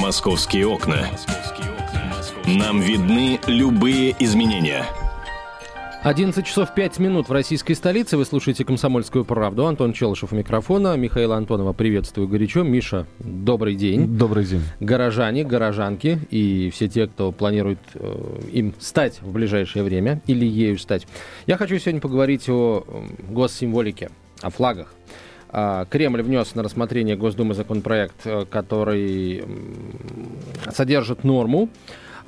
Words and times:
Московские 0.00 0.66
окна. 0.66 1.10
Нам 2.46 2.80
видны 2.80 3.38
любые 3.46 4.16
изменения. 4.18 4.86
11 6.02 6.46
часов 6.46 6.74
5 6.74 6.98
минут 6.98 7.28
в 7.28 7.32
российской 7.32 7.74
столице. 7.74 8.16
Вы 8.16 8.24
слушаете 8.24 8.64
«Комсомольскую 8.64 9.26
правду». 9.26 9.66
Антон 9.66 9.92
Челышев 9.92 10.32
у 10.32 10.36
микрофона. 10.36 10.96
Михаил 10.96 11.34
Антонова 11.34 11.74
приветствую 11.74 12.28
горячо. 12.28 12.62
Миша, 12.62 13.06
добрый 13.18 13.74
день. 13.74 14.16
Добрый 14.16 14.46
день. 14.46 14.62
Горожане, 14.80 15.44
горожанки 15.44 16.18
и 16.30 16.70
все 16.70 16.88
те, 16.88 17.06
кто 17.06 17.30
планирует 17.30 17.80
э, 17.92 18.40
им 18.52 18.72
стать 18.78 19.20
в 19.20 19.30
ближайшее 19.30 19.82
время 19.82 20.22
или 20.26 20.46
ею 20.46 20.78
стать. 20.78 21.06
Я 21.46 21.58
хочу 21.58 21.78
сегодня 21.78 22.00
поговорить 22.00 22.48
о 22.48 22.86
госсимволике, 23.28 24.10
о 24.40 24.48
флагах. 24.48 24.94
А, 25.52 25.84
Кремль 25.86 26.22
внес 26.22 26.54
на 26.54 26.62
рассмотрение 26.62 27.16
Госдумы 27.16 27.54
законопроект, 27.54 28.24
э, 28.24 28.44
который 28.48 29.44
содержит 30.72 31.24
норму 31.24 31.68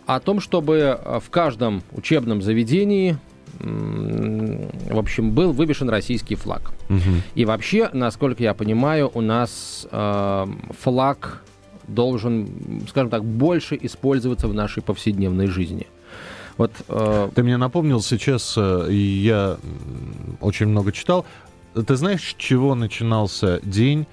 о 0.07 0.19
том, 0.19 0.41
чтобы 0.41 0.98
э, 0.98 1.21
в 1.21 1.31
каждом 1.31 1.83
учебном 1.93 2.43
заведении 2.43 3.17
в 3.61 4.98
общем, 4.98 5.33
был 5.33 5.53
вывешен 5.53 5.89
российский 5.89 6.35
флаг. 6.35 6.73
Угу. 6.89 7.01
И 7.35 7.45
вообще, 7.45 7.91
насколько 7.93 8.43
я 8.43 8.55
понимаю, 8.55 9.11
у 9.12 9.21
нас 9.21 9.87
э, 9.91 10.47
флаг 10.81 11.43
должен, 11.87 12.48
скажем 12.89 13.11
так, 13.11 13.25
больше 13.25 13.79
использоваться 13.81 14.48
в 14.48 14.55
нашей 14.55 14.83
повседневной 14.83 15.47
жизни. 15.47 15.87
Вот, 16.57 16.73
э... 16.89 17.31
Ты 17.34 17.43
мне 17.43 17.57
напомнил 17.57 18.01
сейчас, 18.01 18.55
э, 18.57 18.89
я 18.91 19.59
очень 20.41 20.67
много 20.67 20.93
читал, 20.93 21.25
ты 21.75 21.97
знаешь, 21.97 22.23
с 22.23 22.35
чего 22.37 22.75
начинался 22.75 23.61
день 23.62 24.07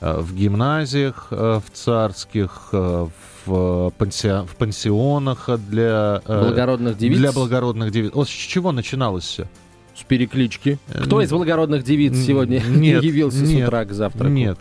э, 0.00 0.20
в 0.20 0.34
гимназиях, 0.34 1.28
э, 1.30 1.60
в 1.64 1.70
царских, 1.72 2.68
э, 2.72 3.06
в, 3.46 3.92
пансион, 3.98 4.46
в 4.46 4.56
пансионах 4.56 5.48
для... 5.68 6.22
Благородных 6.26 6.96
девиц? 6.96 7.18
Для 7.18 7.32
благородных 7.32 7.90
девиц. 7.90 8.12
Вот 8.14 8.28
с 8.28 8.32
чего 8.32 8.72
начиналось 8.72 9.24
все? 9.24 9.48
С 9.94 10.02
переклички. 10.02 10.78
Кто 10.88 11.20
из 11.20 11.30
благородных 11.30 11.84
девиц 11.84 12.16
сегодня 12.16 12.60
нет, 12.66 13.02
явился 13.02 13.42
нет, 13.42 13.64
с 13.64 13.68
утра 13.68 13.84
к 13.84 13.92
завтраку? 13.92 14.30
Нет. 14.30 14.58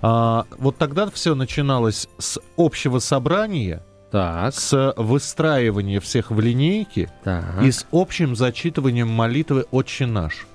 А, 0.00 0.46
вот 0.58 0.78
тогда 0.78 1.10
все 1.10 1.34
начиналось 1.34 2.08
с 2.18 2.40
общего 2.56 2.98
собрания, 2.98 3.82
так. 4.10 4.54
с 4.54 4.94
выстраивания 4.96 6.00
всех 6.00 6.30
в 6.30 6.40
линейке 6.40 7.12
так. 7.24 7.62
и 7.62 7.70
с 7.70 7.86
общим 7.92 8.34
зачитыванием 8.34 9.08
молитвы 9.08 9.66
«Отче 9.70 10.06
наш». 10.06 10.46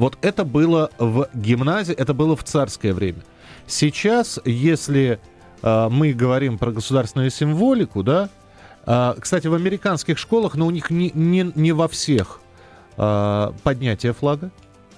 Вот 0.00 0.16
это 0.22 0.46
было 0.46 0.88
в 0.98 1.28
гимназии, 1.34 1.94
это 1.94 2.14
было 2.14 2.34
в 2.34 2.42
царское 2.42 2.94
время. 2.94 3.20
Сейчас, 3.66 4.40
если 4.46 5.20
э, 5.62 5.88
мы 5.90 6.14
говорим 6.14 6.56
про 6.56 6.72
государственную 6.72 7.28
символику, 7.28 8.02
да, 8.02 8.30
э, 8.86 9.14
кстати, 9.20 9.46
в 9.46 9.52
американских 9.52 10.16
школах, 10.16 10.54
но 10.54 10.66
у 10.66 10.70
них 10.70 10.88
не, 10.88 11.10
не, 11.12 11.52
не 11.54 11.72
во 11.72 11.86
всех 11.86 12.40
э, 12.96 13.52
поднятие 13.62 14.14
флага. 14.14 14.50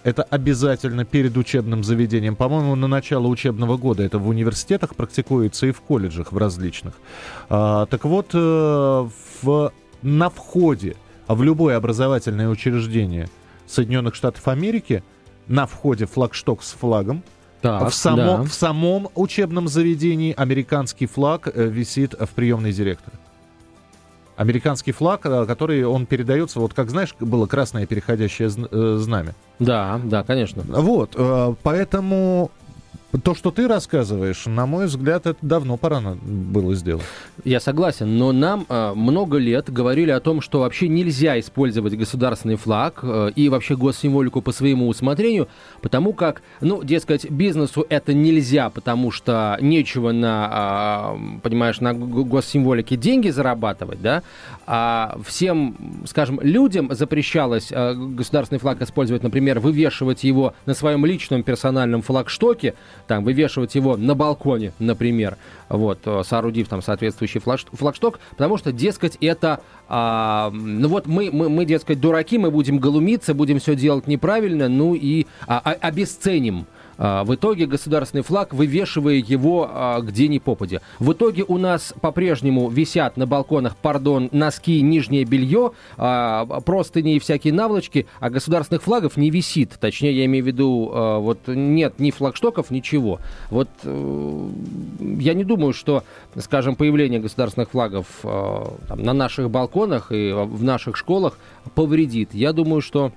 Это 0.04 0.22
обязательно 0.22 1.04
перед 1.04 1.36
учебным 1.36 1.82
заведением. 1.82 2.36
По-моему, 2.36 2.76
на 2.76 2.86
начало 2.86 3.26
учебного 3.26 3.76
года 3.76 4.04
это 4.04 4.20
в 4.20 4.28
университетах 4.28 4.94
практикуется 4.94 5.66
и 5.66 5.72
в 5.72 5.80
колледжах 5.80 6.30
в 6.30 6.38
различных. 6.38 6.94
А, 7.48 7.86
так 7.86 8.04
вот, 8.04 8.30
э, 8.34 9.08
в, 9.42 9.72
на 10.02 10.30
входе 10.30 10.94
в 11.26 11.42
любое 11.42 11.76
образовательное 11.76 12.48
учреждение– 12.48 13.28
Соединенных 13.72 14.14
Штатов 14.14 14.46
Америки 14.48 15.02
на 15.48 15.66
входе 15.66 16.06
флагшток 16.06 16.62
с 16.62 16.72
флагом. 16.72 17.22
Так, 17.60 17.90
в, 17.90 17.94
само, 17.94 18.38
да. 18.38 18.42
в 18.42 18.52
самом 18.52 19.08
учебном 19.14 19.68
заведении 19.68 20.34
американский 20.36 21.06
флаг 21.06 21.46
э, 21.46 21.68
висит 21.68 22.12
в 22.12 22.28
приемной 22.30 22.72
директора. 22.72 23.16
Американский 24.34 24.90
флаг, 24.90 25.24
э, 25.24 25.46
который 25.46 25.84
он 25.84 26.06
передается, 26.06 26.58
вот 26.58 26.74
как 26.74 26.90
знаешь, 26.90 27.14
было 27.20 27.46
красное 27.46 27.86
переходящее 27.86 28.48
э, 28.48 28.96
знамя. 28.98 29.34
Да, 29.60 30.00
да, 30.02 30.24
конечно. 30.24 30.64
Вот, 30.66 31.16
поэтому 31.62 32.50
то, 33.18 33.34
что 33.34 33.50
ты 33.50 33.68
рассказываешь, 33.68 34.46
на 34.46 34.66
мой 34.66 34.86
взгляд, 34.86 35.26
это 35.26 35.38
давно 35.42 35.76
пора 35.76 36.00
было 36.00 36.74
сделать. 36.74 37.04
Я 37.44 37.60
согласен, 37.60 38.16
но 38.16 38.32
нам 38.32 38.64
э, 38.68 38.92
много 38.94 39.36
лет 39.36 39.70
говорили 39.70 40.10
о 40.10 40.20
том, 40.20 40.40
что 40.40 40.60
вообще 40.60 40.88
нельзя 40.88 41.38
использовать 41.38 41.94
государственный 41.94 42.56
флаг 42.56 43.00
э, 43.02 43.32
и 43.36 43.48
вообще 43.48 43.76
госсимволику 43.76 44.40
по 44.40 44.52
своему 44.52 44.88
усмотрению, 44.88 45.48
потому 45.82 46.14
как, 46.14 46.42
ну, 46.60 46.82
дескать, 46.82 47.30
бизнесу 47.30 47.84
это 47.88 48.14
нельзя, 48.14 48.70
потому 48.70 49.10
что 49.10 49.58
нечего 49.60 50.12
на, 50.12 51.14
э, 51.14 51.40
понимаешь, 51.42 51.80
на 51.80 51.92
госсимволике 51.92 52.96
деньги 52.96 53.28
зарабатывать, 53.28 54.00
да, 54.00 54.22
а 54.66 55.18
всем, 55.26 55.76
скажем, 56.06 56.40
людям 56.40 56.94
запрещалось 56.94 57.68
э, 57.70 57.94
государственный 57.94 58.58
флаг 58.58 58.80
использовать, 58.80 59.22
например, 59.22 59.60
вывешивать 59.60 60.24
его 60.24 60.54
на 60.64 60.72
своем 60.72 61.04
личном 61.04 61.42
персональном 61.42 62.00
флагштоке, 62.00 62.74
там, 63.06 63.24
вывешивать 63.24 63.74
его 63.74 63.96
на 63.96 64.14
балконе, 64.14 64.72
например, 64.78 65.36
вот, 65.68 66.00
э, 66.04 66.22
соорудив 66.24 66.68
там 66.68 66.82
соответствующий 66.82 67.40
флагшток, 67.40 68.20
потому 68.30 68.56
что, 68.56 68.72
дескать, 68.72 69.16
это, 69.20 69.60
а, 69.88 70.50
ну 70.52 70.88
вот 70.88 71.06
мы, 71.06 71.30
мы, 71.32 71.48
мы, 71.48 71.64
дескать, 71.64 72.00
дураки, 72.00 72.38
мы 72.38 72.50
будем 72.50 72.78
голумиться, 72.78 73.34
будем 73.34 73.58
все 73.58 73.74
делать 73.74 74.06
неправильно, 74.06 74.68
ну 74.68 74.94
и 74.94 75.26
а, 75.46 75.60
а, 75.64 75.72
обесценим 75.72 76.66
в 76.98 77.34
итоге 77.34 77.66
государственный 77.66 78.22
флаг, 78.22 78.54
вывешивая 78.54 79.14
его 79.14 79.68
а, 79.70 80.00
где 80.00 80.28
ни 80.28 80.38
попадя. 80.38 80.80
В 80.98 81.12
итоге 81.12 81.44
у 81.46 81.58
нас 81.58 81.94
по-прежнему 82.00 82.68
висят 82.68 83.16
на 83.16 83.26
балконах, 83.26 83.76
пардон, 83.76 84.28
носки, 84.32 84.80
нижнее 84.80 85.24
белье, 85.24 85.72
а, 85.96 86.46
простыни 86.60 87.16
и 87.16 87.18
всякие 87.18 87.52
наволочки, 87.52 88.06
а 88.20 88.30
государственных 88.30 88.82
флагов 88.82 89.16
не 89.16 89.30
висит. 89.30 89.76
Точнее, 89.80 90.12
я 90.16 90.24
имею 90.26 90.44
в 90.44 90.46
виду, 90.46 90.90
вот 90.92 91.40
нет 91.46 91.98
ни 91.98 92.10
флагштоков, 92.10 92.70
ничего. 92.70 93.18
Вот 93.50 93.68
э, 93.84 94.48
я 95.18 95.34
не 95.34 95.44
думаю, 95.44 95.72
что, 95.72 96.04
скажем, 96.36 96.76
появление 96.76 97.20
государственных 97.20 97.70
флагов 97.70 98.06
там, 98.22 99.02
на 99.02 99.12
наших 99.12 99.50
балконах 99.50 100.12
и 100.12 100.32
в 100.32 100.62
наших 100.62 100.96
школах 100.96 101.38
повредит. 101.74 102.34
Я 102.34 102.52
думаю, 102.52 102.80
что 102.80 103.12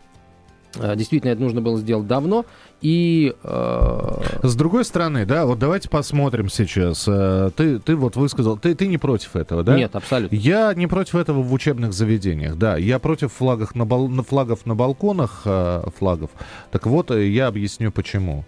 Действительно, 0.96 1.32
это 1.32 1.42
нужно 1.42 1.62
было 1.62 1.78
сделать 1.80 2.08
давно. 2.08 2.46
И... 2.82 3.34
Э... 3.44 4.40
С 4.44 4.56
другой 4.56 4.86
стороны, 4.86 5.26
да, 5.26 5.46
вот 5.46 5.60
давайте 5.60 5.90
посмотрим 5.90 6.50
сейчас. 6.50 7.06
Э, 7.08 7.50
ты, 7.56 7.80
ты 7.80 7.96
вот 7.96 8.16
высказал, 8.16 8.58
ты, 8.58 8.76
ты 8.76 8.88
не 8.88 8.98
против 8.98 9.36
этого, 9.36 9.64
да? 9.64 9.76
Нет, 9.78 9.96
абсолютно. 9.96 10.36
Я 10.36 10.74
не 10.74 10.88
против 10.88 11.16
этого 11.16 11.42
в 11.42 11.54
учебных 11.54 11.94
заведениях, 11.94 12.58
да. 12.58 12.78
Я 12.78 13.00
против 13.00 13.32
флагов 13.34 13.76
на, 13.76 13.86
бал... 13.86 14.10
флагов 14.24 14.66
на 14.66 14.76
балконах, 14.76 15.42
э, 15.46 15.84
флагов. 15.98 16.32
Так 16.72 16.86
вот, 16.88 17.12
э, 17.12 17.28
я 17.28 17.48
объясню 17.48 17.92
почему. 17.92 18.46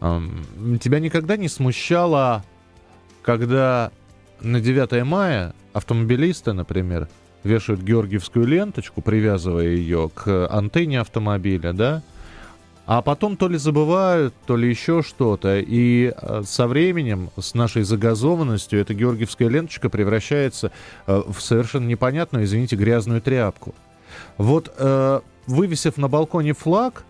Тебя 0.00 0.98
никогда 0.98 1.36
не 1.36 1.48
смущало, 1.48 2.42
когда 3.22 3.90
на 4.40 4.58
9 4.60 5.04
мая 5.04 5.54
автомобилисты, 5.74 6.54
например, 6.54 7.08
вешают 7.44 7.82
георгиевскую 7.82 8.46
ленточку, 8.46 9.02
привязывая 9.02 9.68
ее 9.68 10.10
к 10.12 10.46
антенне 10.48 11.00
автомобиля, 11.00 11.72
да, 11.72 12.02
а 12.86 13.02
потом 13.02 13.36
то 13.36 13.46
ли 13.46 13.56
забывают, 13.56 14.34
то 14.46 14.56
ли 14.56 14.68
еще 14.68 15.02
что-то. 15.02 15.60
И 15.60 16.12
э, 16.12 16.42
со 16.44 16.66
временем, 16.66 17.30
с 17.38 17.54
нашей 17.54 17.84
загазованностью, 17.84 18.80
эта 18.80 18.94
георгиевская 18.94 19.48
ленточка 19.48 19.88
превращается 19.88 20.72
э, 21.06 21.22
в 21.28 21.40
совершенно 21.40 21.86
непонятную, 21.86 22.46
извините, 22.46 22.74
грязную 22.74 23.20
тряпку. 23.20 23.76
Вот 24.38 24.74
э, 24.76 25.20
вывесив 25.46 25.98
на 25.98 26.08
балконе 26.08 26.52
флаг, 26.52 27.04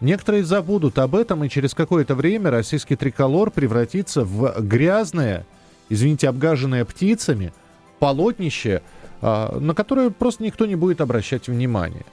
некоторые 0.00 0.44
забудут 0.44 1.00
об 1.00 1.16
этом, 1.16 1.42
и 1.42 1.48
через 1.48 1.74
какое-то 1.74 2.14
время 2.14 2.52
российский 2.52 2.94
триколор 2.94 3.50
превратится 3.50 4.24
в 4.24 4.60
грязное, 4.60 5.46
извините, 5.88 6.28
обгаженное 6.28 6.84
птицами, 6.84 7.52
полотнище, 7.98 8.82
на 9.24 9.74
которое 9.74 10.10
просто 10.10 10.42
никто 10.42 10.66
не 10.66 10.76
будет 10.76 11.00
обращать 11.00 11.48
внимания. 11.48 12.04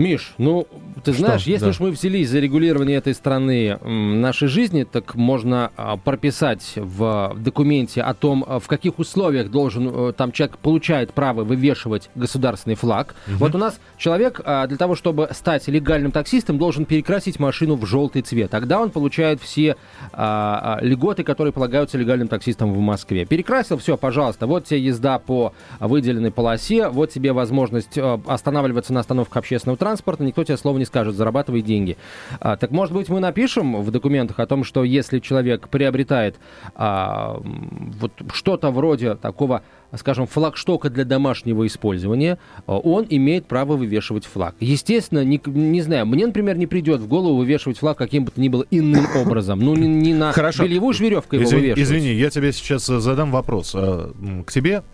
Миш, 0.00 0.32
ну, 0.38 0.66
ты 1.04 1.12
Что? 1.12 1.26
знаешь, 1.26 1.42
если 1.42 1.66
да. 1.66 1.70
уж 1.72 1.80
мы 1.80 1.90
взялись 1.90 2.30
за 2.30 2.38
регулирование 2.38 2.96
этой 2.96 3.12
страны 3.12 3.78
нашей 3.84 4.48
жизни, 4.48 4.84
так 4.84 5.14
можно 5.14 5.72
а, 5.76 5.98
прописать 5.98 6.72
в 6.76 7.36
документе 7.36 8.00
о 8.00 8.14
том, 8.14 8.42
а, 8.46 8.60
в 8.60 8.66
каких 8.66 8.98
условиях 8.98 9.50
должен 9.50 9.90
э, 9.92 10.12
там 10.14 10.32
человек 10.32 10.56
получает 10.56 11.12
право 11.12 11.44
вывешивать 11.44 12.08
государственный 12.14 12.76
флаг. 12.76 13.14
Угу. 13.26 13.36
Вот 13.36 13.54
у 13.54 13.58
нас 13.58 13.78
человек 13.98 14.40
а, 14.42 14.66
для 14.66 14.78
того, 14.78 14.94
чтобы 14.94 15.28
стать 15.32 15.68
легальным 15.68 16.12
таксистом, 16.12 16.56
должен 16.56 16.86
перекрасить 16.86 17.38
машину 17.38 17.76
в 17.76 17.84
желтый 17.84 18.22
цвет. 18.22 18.50
Тогда 18.50 18.80
он 18.80 18.88
получает 18.88 19.42
все 19.42 19.76
а, 20.14 20.78
льготы, 20.80 21.24
которые 21.24 21.52
полагаются 21.52 21.98
легальным 21.98 22.28
таксистам 22.28 22.72
в 22.72 22.78
Москве. 22.78 23.26
Перекрасил, 23.26 23.76
все, 23.76 23.98
пожалуйста, 23.98 24.46
вот 24.46 24.64
тебе 24.64 24.80
езда 24.80 25.18
по 25.18 25.52
выделенной 25.78 26.30
полосе, 26.30 26.88
вот 26.88 27.10
тебе 27.10 27.34
возможность 27.34 27.98
останавливаться 27.98 28.94
на 28.94 29.00
остановках 29.00 29.36
общественного 29.36 29.76
транспорта, 29.76 29.89
транспорта, 29.90 30.22
никто 30.22 30.44
тебе 30.44 30.56
слова 30.56 30.78
не 30.78 30.84
скажет, 30.84 31.16
зарабатывай 31.16 31.62
деньги. 31.62 31.96
А, 32.38 32.56
так, 32.56 32.70
может 32.70 32.94
быть, 32.94 33.08
мы 33.08 33.18
напишем 33.18 33.82
в 33.82 33.90
документах 33.90 34.38
о 34.38 34.46
том, 34.46 34.62
что 34.62 34.84
если 34.84 35.18
человек 35.18 35.68
приобретает 35.68 36.36
а, 36.76 37.40
вот 37.42 38.12
что-то 38.32 38.70
вроде 38.70 39.16
такого 39.16 39.62
скажем, 39.96 40.28
флагштока 40.28 40.88
для 40.88 41.04
домашнего 41.04 41.66
использования, 41.66 42.38
а, 42.66 42.78
он 42.78 43.04
имеет 43.10 43.46
право 43.46 43.76
вывешивать 43.76 44.24
флаг. 44.24 44.54
Естественно, 44.60 45.24
не, 45.24 45.40
не 45.44 45.82
знаю, 45.82 46.06
мне, 46.06 46.24
например, 46.24 46.56
не 46.56 46.68
придет 46.68 47.00
в 47.00 47.08
голову 47.08 47.38
вывешивать 47.38 47.78
флаг 47.78 47.98
каким 47.98 48.24
бы 48.24 48.30
то 48.30 48.40
ни 48.40 48.48
было 48.48 48.64
иным 48.70 49.06
образом. 49.16 49.58
Ну, 49.58 49.74
не, 49.74 49.88
не 49.88 50.14
на 50.14 50.30
Хорошо. 50.30 50.62
бельевую 50.62 50.94
же 50.94 51.02
веревку 51.02 51.34
его 51.34 51.44
Извини, 51.44 51.60
вывешивать. 51.62 51.88
Извини, 51.88 52.12
я 52.12 52.30
тебе 52.30 52.52
сейчас 52.52 52.88
э, 52.88 53.00
задам 53.00 53.32
вопрос. 53.32 53.72
Э, 53.74 54.12
к 54.46 54.52
тебе 54.52 54.84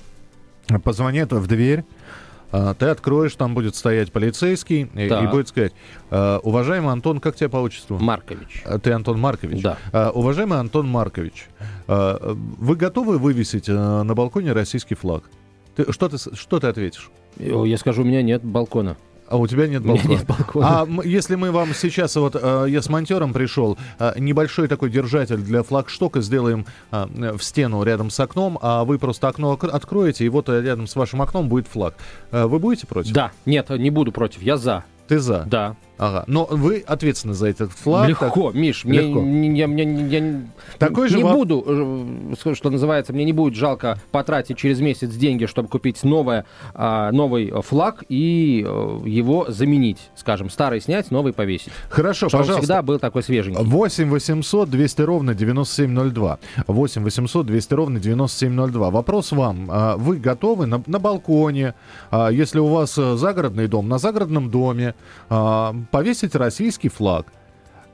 позвонят 0.83 1.33
в 1.33 1.47
дверь, 1.47 1.81
а, 1.81 1.85
ты 2.51 2.87
откроешь, 2.87 3.35
там 3.35 3.55
будет 3.55 3.75
стоять 3.77 4.13
полицейский 4.13 4.83
и, 4.95 5.07
и 5.07 5.27
будет 5.27 5.49
сказать, 5.49 5.73
«А, 6.11 6.39
уважаемый 6.43 6.93
Антон, 6.93 7.21
как 7.21 7.37
тебя 7.37 7.49
по 7.49 7.59
отчеству? 7.59 7.99
Маркович. 7.99 8.63
А, 8.65 8.79
ты 8.79 8.93
Антон 8.93 9.21
Маркович? 9.21 9.63
Да. 9.63 10.11
Уважаемый 10.13 10.59
Антон 10.59 10.89
Маркович, 10.89 11.49
вы 11.87 12.77
готовы 12.77 13.19
вывесить 13.19 13.69
на 13.69 14.15
балконе 14.15 14.53
российский 14.53 14.95
флаг? 14.95 15.25
Ты, 15.75 15.93
что, 15.93 16.09
ты, 16.09 16.17
что 16.19 16.61
ты 16.61 16.69
ответишь? 16.69 17.11
Я 17.39 17.77
скажу, 17.77 18.03
у 18.03 18.05
меня 18.05 18.23
нет 18.23 18.43
балкона. 18.43 18.97
А 19.28 19.37
у 19.37 19.46
тебя 19.46 19.67
нет 19.67 19.84
балкона? 19.84 20.08
нет 20.08 20.26
балкона. 20.26 20.82
А 20.82 20.87
если 21.05 21.34
мы 21.34 21.50
вам 21.50 21.75
сейчас, 21.75 22.17
вот 22.17 22.37
э, 22.40 22.67
я 22.69 22.81
с 22.81 22.88
монтером 22.88 23.32
пришел, 23.32 23.76
э, 23.99 24.12
небольшой 24.19 24.69
такой 24.69 24.90
держатель 24.90 25.38
для 25.38 25.62
флагштока 25.62 26.20
сделаем 26.20 26.67
э, 26.93 27.37
в 27.37 27.43
стену 27.43 27.82
рядом 27.82 28.11
с 28.11 28.20
окном, 28.20 28.58
а 28.62 28.84
вы 28.84 28.99
просто 28.99 29.28
окно 29.28 29.52
откроете, 29.52 30.25
и 30.25 30.28
вот 30.28 30.49
рядом 30.49 30.87
с 30.87 30.94
вашим 30.94 31.23
окном 31.23 31.49
будет 31.49 31.67
флаг. 31.67 31.94
Вы 32.31 32.58
будете 32.58 32.87
против? 32.87 33.12
Да, 33.12 33.32
нет, 33.44 33.70
не 33.70 33.90
буду 33.90 34.12
против, 34.12 34.43
я 34.43 34.56
за. 34.56 34.84
Ты 35.08 35.19
за? 35.19 35.44
Да. 35.46 35.76
Ага. 35.99 36.25
Но 36.27 36.47
вы 36.51 36.85
ответственны 36.87 37.35
за 37.35 37.49
этот 37.49 37.73
флаг. 37.73 38.09
Легко, 38.09 38.51
так... 38.51 38.55
Миш. 38.55 38.85
Легко. 38.85 39.23
Я, 39.23 39.67
я, 39.67 39.67
я, 39.67 40.19
я 40.19 40.41
Такой 40.79 41.09
не 41.09 41.17
же 41.17 41.21
буду, 41.21 42.35
э, 42.37 42.55
что 42.55 42.71
называется, 42.71 43.13
мне 43.13 43.25
не 43.25 43.33
будет 43.33 43.55
жалко 43.55 43.99
потратить 44.11 44.59
через 44.59 44.81
месяц 44.81 45.11
деньги, 45.11 45.47
чтобы 45.47 45.69
купить 45.69 46.03
новое, 46.05 46.45
а, 46.75 47.11
новый 47.13 47.51
флаг 47.63 48.05
и 48.09 48.65
э, 48.67 49.01
его 49.07 49.47
заменить. 49.49 49.99
Скажем, 50.17 50.51
старый 50.51 50.81
снять, 50.81 51.11
новый 51.11 51.33
повесить. 51.33 51.73
Хорошо, 51.89 52.29
чтобы 52.29 52.43
пожалуйста. 52.43 52.63
всегда 52.63 52.83
был 52.83 52.99
такой 52.99 53.23
свеженький. 53.23 53.63
8 53.63 54.11
800 54.11 54.71
200 54.71 55.03
ровно 55.03 55.35
9702. 55.35 56.39
8 56.67 57.03
800 57.03 57.47
200 57.47 57.75
ровно 57.75 58.01
9702. 58.01 58.91
Вопрос 58.91 59.33
вам. 59.33 59.69
А 59.71 59.97
вы 59.97 60.17
готовы 60.17 60.67
на, 60.67 60.83
на 60.87 60.99
балконе, 60.99 61.75
а 62.11 62.29
если 62.29 62.59
у 62.59 62.67
вас 62.67 62.99
э, 62.99 63.17
загородный 63.17 63.69
дом, 63.69 63.89
на 63.89 63.99
загородном 63.99 64.51
доме, 64.51 64.95
повесить 65.91 66.35
российский 66.35 66.88
флаг? 66.88 67.27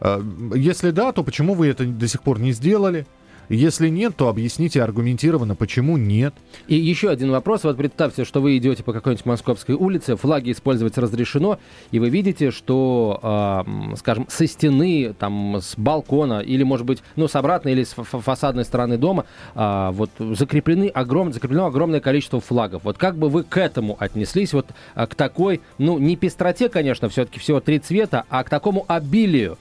Э, 0.00 0.22
если 0.54 0.90
да, 0.90 1.12
то 1.12 1.22
почему 1.22 1.54
вы 1.54 1.68
это 1.68 1.84
до 1.84 2.08
сих 2.08 2.22
пор 2.22 2.40
не 2.40 2.52
сделали? 2.52 3.06
Если 3.48 3.88
нет, 3.88 4.16
то 4.16 4.28
объясните 4.28 4.82
аргументированно, 4.82 5.54
почему 5.54 5.96
нет. 5.96 6.34
И 6.68 6.74
еще 6.74 7.10
один 7.10 7.30
вопрос. 7.30 7.64
Вот 7.64 7.76
представьте, 7.76 8.24
что 8.24 8.40
вы 8.40 8.56
идете 8.56 8.82
по 8.82 8.92
какой-нибудь 8.92 9.26
московской 9.26 9.74
улице, 9.74 10.16
флаги 10.16 10.52
использовать 10.52 10.96
разрешено, 10.98 11.58
и 11.90 11.98
вы 11.98 12.08
видите, 12.08 12.50
что, 12.50 13.64
э, 13.92 13.96
скажем, 13.96 14.26
со 14.28 14.46
стены, 14.46 15.14
там, 15.18 15.56
с 15.56 15.74
балкона, 15.76 16.40
или, 16.40 16.62
может 16.62 16.86
быть, 16.86 17.02
ну, 17.16 17.28
с 17.28 17.36
обратной 17.36 17.72
или 17.72 17.84
с 17.84 17.94
фасадной 17.94 18.64
стороны 18.64 18.96
дома, 18.96 19.26
э, 19.54 19.90
вот, 19.92 20.10
закреплены 20.18 20.88
огром, 20.88 21.32
закреплено 21.32 21.66
огромное 21.66 22.00
количество 22.00 22.40
флагов. 22.40 22.84
Вот 22.84 22.98
как 22.98 23.16
бы 23.16 23.28
вы 23.28 23.42
к 23.44 23.56
этому 23.56 23.96
отнеслись, 23.98 24.52
вот 24.52 24.66
э, 24.94 25.06
к 25.06 25.14
такой, 25.14 25.60
ну, 25.78 25.98
не 25.98 26.16
пестроте, 26.16 26.68
конечно, 26.68 27.08
все-таки 27.08 27.38
всего 27.38 27.60
три 27.60 27.78
цвета, 27.78 28.24
а 28.28 28.44
к 28.44 28.50
такому 28.50 28.84
обилию 28.88 29.52
а, 29.52 29.56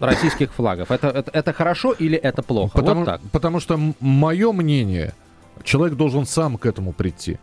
российских 0.00 0.52
флагов. 0.52 0.90
Это, 0.90 1.08
это, 1.08 1.30
это 1.32 1.52
хорошо 1.52 1.92
или 1.92 2.16
это 2.16 2.42
плохо? 2.42 2.78
Потому, 2.78 3.00
вот 3.00 3.06
так. 3.06 3.20
потому 3.32 3.60
что 3.60 3.78
мое 4.00 4.52
мнение, 4.52 5.14
человек 5.64 5.96
должен 5.96 6.26
сам 6.26 6.56
к 6.56 6.66
этому 6.66 6.92
прийти. 6.92 7.38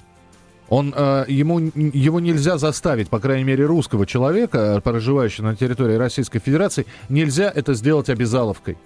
Он, 0.69 0.93
э, 0.95 1.25
ему, 1.27 1.59
его 1.59 2.19
нельзя 2.19 2.57
заставить, 2.57 3.09
по 3.09 3.19
крайней 3.19 3.43
мере, 3.43 3.65
русского 3.65 4.05
человека, 4.05 4.81
проживающего 4.83 5.45
на 5.47 5.55
территории 5.55 5.95
Российской 5.95 6.39
Федерации, 6.39 6.85
нельзя 7.09 7.51
это 7.53 7.73
сделать 7.73 8.09
обязаловкой. 8.09 8.77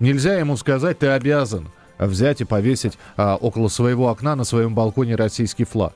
Нельзя 0.00 0.38
ему 0.38 0.56
сказать, 0.56 1.00
ты 1.00 1.08
обязан 1.08 1.68
взять 1.98 2.40
и 2.40 2.44
повесить 2.44 2.96
э, 3.16 3.36
около 3.40 3.68
своего 3.68 4.08
окна 4.08 4.36
на 4.36 4.44
своем 4.44 4.74
балконе 4.74 5.16
российский 5.16 5.64
флаг 5.64 5.92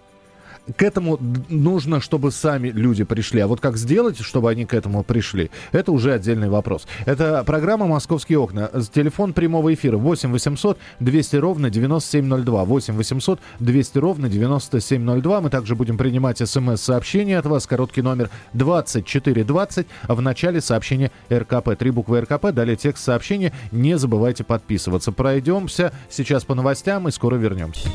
к 0.77 0.83
этому 0.83 1.19
нужно, 1.49 2.01
чтобы 2.01 2.31
сами 2.31 2.69
люди 2.69 3.05
пришли. 3.05 3.41
А 3.41 3.47
вот 3.47 3.61
как 3.61 3.77
сделать, 3.77 4.19
чтобы 4.21 4.51
они 4.51 4.65
к 4.65 4.75
этому 4.75 5.03
пришли, 5.03 5.51
это 5.73 5.93
уже 5.93 6.13
отдельный 6.13 6.49
вопрос. 6.49 6.87
Это 7.05 7.43
программа 7.45 7.87
«Московские 7.87 8.39
окна». 8.39 8.71
Телефон 8.93 9.33
прямого 9.33 9.75
эфира 9.75 9.97
8 9.97 10.31
800 10.31 10.79
200 11.01 11.37
ровно 11.37 11.71
9702. 11.71 12.65
8 12.65 12.95
800 12.95 13.41
200 13.59 13.99
ровно 13.99 14.29
9702. 14.29 15.41
Мы 15.41 15.51
также 15.51 15.75
будем 15.75 15.99
принимать 15.99 16.39
смс-сообщения 16.39 17.39
от 17.39 17.47
вас. 17.47 17.67
Короткий 17.67 18.03
номер 18.03 18.31
2420. 18.53 19.87
В 20.09 20.21
начале 20.21 20.61
сообщения 20.61 21.11
РКП. 21.31 21.77
Три 21.77 21.91
буквы 21.91 22.21
РКП. 22.21 22.53
Далее 22.53 22.77
текст 22.77 23.05
сообщения. 23.05 23.53
Не 23.73 23.99
забывайте 23.99 24.45
подписываться. 24.45 25.13
Пройдемся 25.13 25.93
сейчас 26.09 26.45
по 26.45 26.55
новостям 26.55 27.09
и 27.09 27.11
скоро 27.11 27.37
вернемся. 27.37 27.89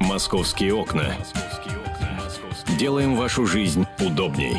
«Московские 0.00 0.74
окна». 0.74 1.14
Делаем 2.68 3.14
вашу 3.14 3.46
жизнь 3.46 3.86
удобней. 4.00 4.56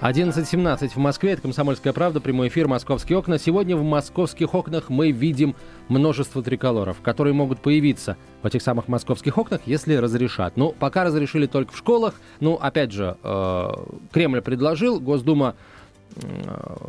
11.17 0.00 0.90
в 0.90 0.96
Москве, 0.96 1.32
это 1.32 1.42
«Комсомольская 1.42 1.92
правда», 1.92 2.20
прямой 2.20 2.48
эфир 2.48 2.68
«Московские 2.68 3.18
окна». 3.18 3.38
Сегодня 3.38 3.76
в 3.76 3.82
московских 3.82 4.54
окнах 4.54 4.90
мы 4.90 5.12
видим 5.12 5.54
множество 5.88 6.42
триколоров, 6.42 7.00
которые 7.00 7.32
могут 7.32 7.60
появиться 7.60 8.16
в 8.42 8.46
этих 8.46 8.60
самых 8.60 8.88
московских 8.88 9.38
окнах, 9.38 9.62
если 9.64 9.94
разрешат. 9.94 10.56
Ну, 10.56 10.74
пока 10.78 11.04
разрешили 11.04 11.46
только 11.46 11.72
в 11.72 11.78
школах. 11.78 12.14
Ну, 12.40 12.54
опять 12.54 12.92
же, 12.92 13.16
э, 13.22 13.70
Кремль 14.12 14.42
предложил, 14.42 15.00
Госдума 15.00 15.54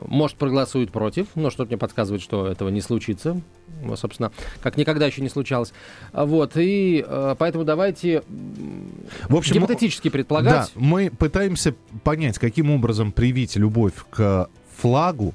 может, 0.07 0.37
проголосует 0.37 0.91
против, 0.91 1.27
но 1.35 1.49
что-то 1.49 1.69
мне 1.69 1.77
подсказывает, 1.77 2.21
что 2.21 2.47
этого 2.47 2.69
не 2.69 2.81
случится. 2.81 3.41
Ну, 3.83 3.95
собственно, 3.95 4.31
как 4.61 4.77
никогда 4.77 5.05
еще 5.05 5.21
не 5.21 5.29
случалось. 5.29 5.73
Вот, 6.13 6.53
и 6.55 7.03
э, 7.05 7.35
поэтому 7.37 7.63
давайте 7.63 8.23
в 9.27 9.35
общем, 9.35 9.55
гипотетически 9.55 10.09
предполагать. 10.09 10.53
Да, 10.53 10.69
мы 10.75 11.09
пытаемся 11.09 11.75
понять, 12.03 12.39
каким 12.39 12.71
образом 12.71 13.11
привить 13.11 13.55
любовь 13.55 13.93
к 14.09 14.49
флагу, 14.77 15.33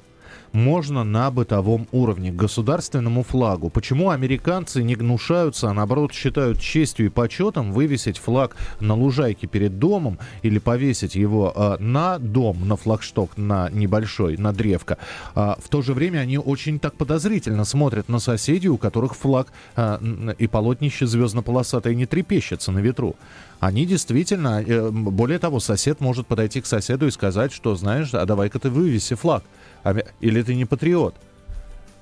можно 0.53 1.03
на 1.03 1.31
бытовом 1.31 1.87
уровне, 1.91 2.31
к 2.31 2.35
государственному 2.35 3.23
флагу. 3.23 3.69
Почему 3.69 4.09
американцы 4.09 4.83
не 4.83 4.95
гнушаются, 4.95 5.69
а 5.69 5.73
наоборот 5.73 6.13
считают 6.13 6.59
честью 6.59 7.07
и 7.07 7.09
почетом 7.09 7.71
вывесить 7.71 8.17
флаг 8.17 8.55
на 8.79 8.95
лужайке 8.95 9.47
перед 9.47 9.79
домом 9.79 10.19
или 10.41 10.59
повесить 10.59 11.15
его 11.15 11.53
э, 11.55 11.77
на 11.79 12.19
дом, 12.19 12.67
на 12.67 12.75
флагшток, 12.75 13.37
на 13.37 13.69
небольшой, 13.69 14.37
на 14.37 14.53
древко. 14.53 14.97
А 15.35 15.57
в 15.63 15.69
то 15.69 15.81
же 15.81 15.93
время 15.93 16.19
они 16.19 16.37
очень 16.37 16.79
так 16.79 16.95
подозрительно 16.95 17.65
смотрят 17.65 18.09
на 18.09 18.19
соседей, 18.19 18.69
у 18.69 18.77
которых 18.77 19.15
флаг 19.15 19.47
э, 19.75 20.33
и 20.37 20.47
полотнище 20.47 21.07
звездно-полосатое 21.07 21.95
не 21.95 22.05
трепещется 22.05 22.71
на 22.71 22.79
ветру 22.79 23.15
они 23.61 23.85
действительно, 23.85 24.63
э, 24.65 24.89
более 24.89 25.37
того, 25.37 25.59
сосед 25.59 26.01
может 26.01 26.25
подойти 26.25 26.61
к 26.61 26.65
соседу 26.65 27.05
и 27.05 27.11
сказать, 27.11 27.53
что, 27.53 27.75
знаешь, 27.75 28.11
а 28.13 28.25
давай-ка 28.25 28.57
ты 28.57 28.71
вывеси 28.71 29.13
флаг. 29.13 29.43
Или 30.19 30.41
ты 30.41 30.55
не 30.55 30.65
патриот. 30.65 31.15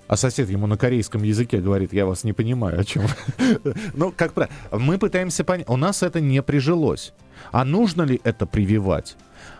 А 0.08 0.18
сосед 0.18 0.50
ему 0.50 0.66
на 0.66 0.76
корейском 0.76 1.22
языке 1.22 1.60
говорит, 1.60 1.94
я 1.94 2.08
вас 2.08 2.24
не 2.24 2.34
понимаю, 2.34 2.80
о 2.80 2.84
чем. 2.84 3.04
ну, 3.94 4.12
как 4.16 4.34
правило, 4.34 4.52
мы 4.72 4.98
пытаемся 4.98 5.44
понять, 5.44 5.70
у 5.70 5.78
нас 5.78 6.02
это 6.02 6.20
не 6.20 6.42
прижилось. 6.42 7.14
А 7.52 7.64
нужно 7.64 8.02
ли 8.02 8.20
это 8.24 8.48
прививать? 8.48 9.16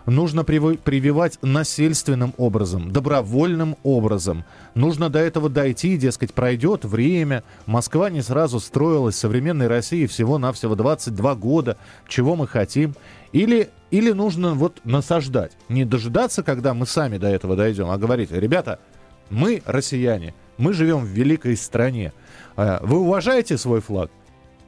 Нужно 0.06 0.44
прививать 0.44 1.38
насильственным 1.42 2.34
образом, 2.36 2.92
добровольным 2.92 3.76
образом. 3.82 4.44
Нужно 4.74 5.10
до 5.10 5.18
этого 5.18 5.48
дойти, 5.48 5.96
дескать, 5.96 6.32
пройдет 6.32 6.84
время. 6.84 7.44
Москва 7.66 8.10
не 8.10 8.22
сразу 8.22 8.60
строилась, 8.60 9.16
современной 9.16 9.68
России 9.68 10.06
всего-навсего 10.06 10.74
22 10.74 11.34
года. 11.34 11.76
Чего 12.08 12.36
мы 12.36 12.46
хотим? 12.46 12.94
Или, 13.32 13.70
или 13.90 14.12
нужно 14.12 14.54
вот 14.54 14.80
насаждать, 14.84 15.52
не 15.68 15.84
дожидаться, 15.84 16.42
когда 16.42 16.74
мы 16.74 16.86
сами 16.86 17.18
до 17.18 17.28
этого 17.28 17.54
дойдем, 17.54 17.90
а 17.90 17.98
говорить, 17.98 18.32
ребята, 18.32 18.80
мы 19.28 19.62
россияне, 19.64 20.34
мы 20.58 20.72
живем 20.72 21.00
в 21.00 21.08
великой 21.08 21.56
стране. 21.56 22.12
А, 22.56 22.80
вы 22.82 22.98
уважаете 22.98 23.56
свой 23.56 23.80
флаг? 23.80 24.10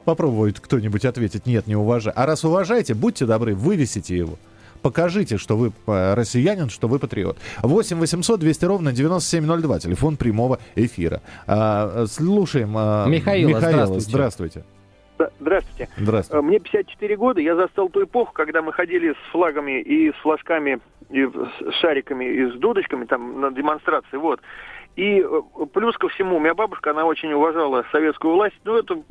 Попробует 0.05 0.59
кто-нибудь 0.59 1.05
ответить, 1.05 1.45
нет, 1.45 1.67
не 1.67 1.75
уважаю. 1.75 2.13
А 2.17 2.25
раз 2.25 2.43
уважаете, 2.43 2.93
будьте 2.93 3.25
добры, 3.25 3.55
вывесите 3.55 4.17
его. 4.17 4.37
Покажите, 4.83 5.37
что 5.37 5.55
вы 5.55 5.71
э, 5.87 6.13
россиянин, 6.13 6.69
что 6.69 6.87
вы 6.87 6.99
патриот. 6.99 7.37
8 7.61 7.97
800 7.97 8.39
200 8.39 8.65
ровно 8.65 8.91
9702, 8.91 9.79
телефон 9.79 10.17
прямого 10.17 10.59
эфира. 10.75 11.21
А, 11.47 12.05
слушаем. 12.05 12.73
А, 12.77 13.07
Михаила, 13.07 13.47
Михаила 13.47 13.85
здравствуйте. 13.85 14.09
здравствуйте. 14.09 14.63
Здравствуйте. 15.39 15.89
Здравствуйте. 15.97 16.45
Мне 16.45 16.59
54 16.59 17.15
года, 17.15 17.39
я 17.39 17.55
застал 17.55 17.87
ту 17.89 18.03
эпоху, 18.03 18.33
когда 18.33 18.61
мы 18.61 18.73
ходили 18.73 19.13
с 19.13 19.31
флагами 19.31 19.79
и 19.79 20.11
с 20.11 20.15
флажками, 20.15 20.79
и 21.09 21.25
с 21.25 21.75
шариками, 21.79 22.25
и 22.25 22.51
с 22.51 22.55
дудочками 22.55 23.05
там 23.05 23.39
на 23.39 23.51
демонстрации, 23.51 24.17
вот. 24.17 24.41
И 24.95 25.21
э, 25.21 25.41
плюс 25.73 25.97
ко 25.97 26.09
всему, 26.09 26.37
у 26.37 26.39
меня 26.39 26.53
бабушка, 26.53 26.91
она 26.91 27.05
очень 27.05 27.31
уважала 27.31 27.85
советскую 27.91 28.33
власть, 28.33 28.55
ну, 28.63 28.77
это 28.77 29.01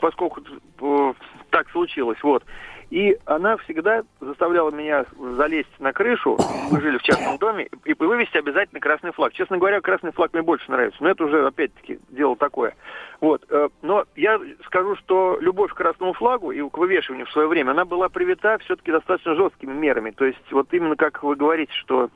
поскольку 0.00 0.42
э, 0.80 1.12
так 1.50 1.70
случилось, 1.70 2.18
вот. 2.22 2.44
И 2.94 3.18
она 3.24 3.56
всегда 3.56 4.04
заставляла 4.20 4.70
меня 4.70 5.04
залезть 5.18 5.80
на 5.80 5.92
крышу, 5.92 6.38
мы 6.70 6.80
жили 6.80 6.98
в 6.98 7.02
частном 7.02 7.38
доме, 7.38 7.66
и 7.84 7.92
вывести 7.92 8.38
обязательно 8.38 8.80
красный 8.80 9.10
флаг. 9.10 9.32
Честно 9.32 9.58
говоря, 9.58 9.80
красный 9.80 10.12
флаг 10.12 10.32
мне 10.32 10.42
больше 10.42 10.70
нравится, 10.70 11.02
но 11.02 11.10
это 11.10 11.24
уже, 11.24 11.44
опять-таки, 11.44 11.98
дело 12.10 12.36
такое. 12.36 12.76
Вот. 13.20 13.44
Э, 13.50 13.68
но 13.82 14.04
я 14.14 14.38
скажу, 14.66 14.94
что 14.94 15.38
любовь 15.40 15.72
к 15.72 15.76
красному 15.76 16.12
флагу 16.12 16.52
и 16.52 16.70
к 16.70 16.78
вывешиванию 16.78 17.26
в 17.26 17.32
свое 17.32 17.48
время, 17.48 17.72
она 17.72 17.84
была 17.84 18.08
привита 18.08 18.58
все-таки 18.58 18.92
достаточно 18.92 19.34
жесткими 19.34 19.72
мерами. 19.72 20.12
То 20.12 20.26
есть 20.26 20.52
вот 20.52 20.68
именно 20.72 20.94
как 20.94 21.20
вы 21.24 21.34
говорите, 21.34 21.72
что 21.72 22.10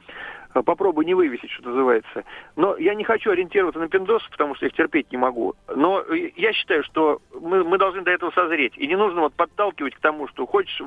попробуй 0.52 1.05
не 1.05 1.14
вывесить, 1.14 1.50
что 1.50 1.69
называется. 1.69 2.25
Но 2.57 2.76
я 2.76 2.95
не 2.95 3.05
хочу 3.05 3.31
ориентироваться 3.31 3.81
на 3.81 3.88
пиндосов, 3.88 4.31
потому 4.31 4.55
что 4.55 4.67
их 4.67 4.73
терпеть 4.73 5.11
не 5.12 5.19
могу. 5.19 5.55
Но 5.75 6.05
я 6.37 6.52
считаю, 6.52 6.83
что 6.85 7.21
мы, 7.40 7.64
мы 7.64 7.78
должны 7.78 8.02
до 8.02 8.11
этого 8.11 8.31
созреть. 8.31 8.76
И 8.76 8.87
не 8.87 8.97
нужно 8.97 9.23
вот 9.23 9.35
подталкивать 9.35 9.95
к 9.95 10.00
тому, 10.00 10.28
что 10.28 10.47
хочешь, 10.47 10.81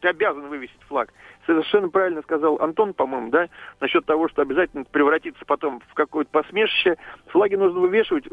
ты 0.00 0.08
обязан 0.08 0.48
вывесить 0.48 0.82
флаг. 0.88 1.12
Совершенно 1.46 1.88
правильно 1.88 2.22
сказал 2.22 2.60
Антон, 2.60 2.94
по-моему, 2.94 3.30
да, 3.30 3.48
насчет 3.80 4.04
того, 4.06 4.28
что 4.28 4.42
обязательно 4.42 4.84
превратится 4.84 5.44
потом 5.44 5.80
в 5.88 5.94
какое-то 5.94 6.30
посмешище. 6.30 6.96
Флаги 7.28 7.56
нужно 7.56 7.80
вывешивать 7.80 8.26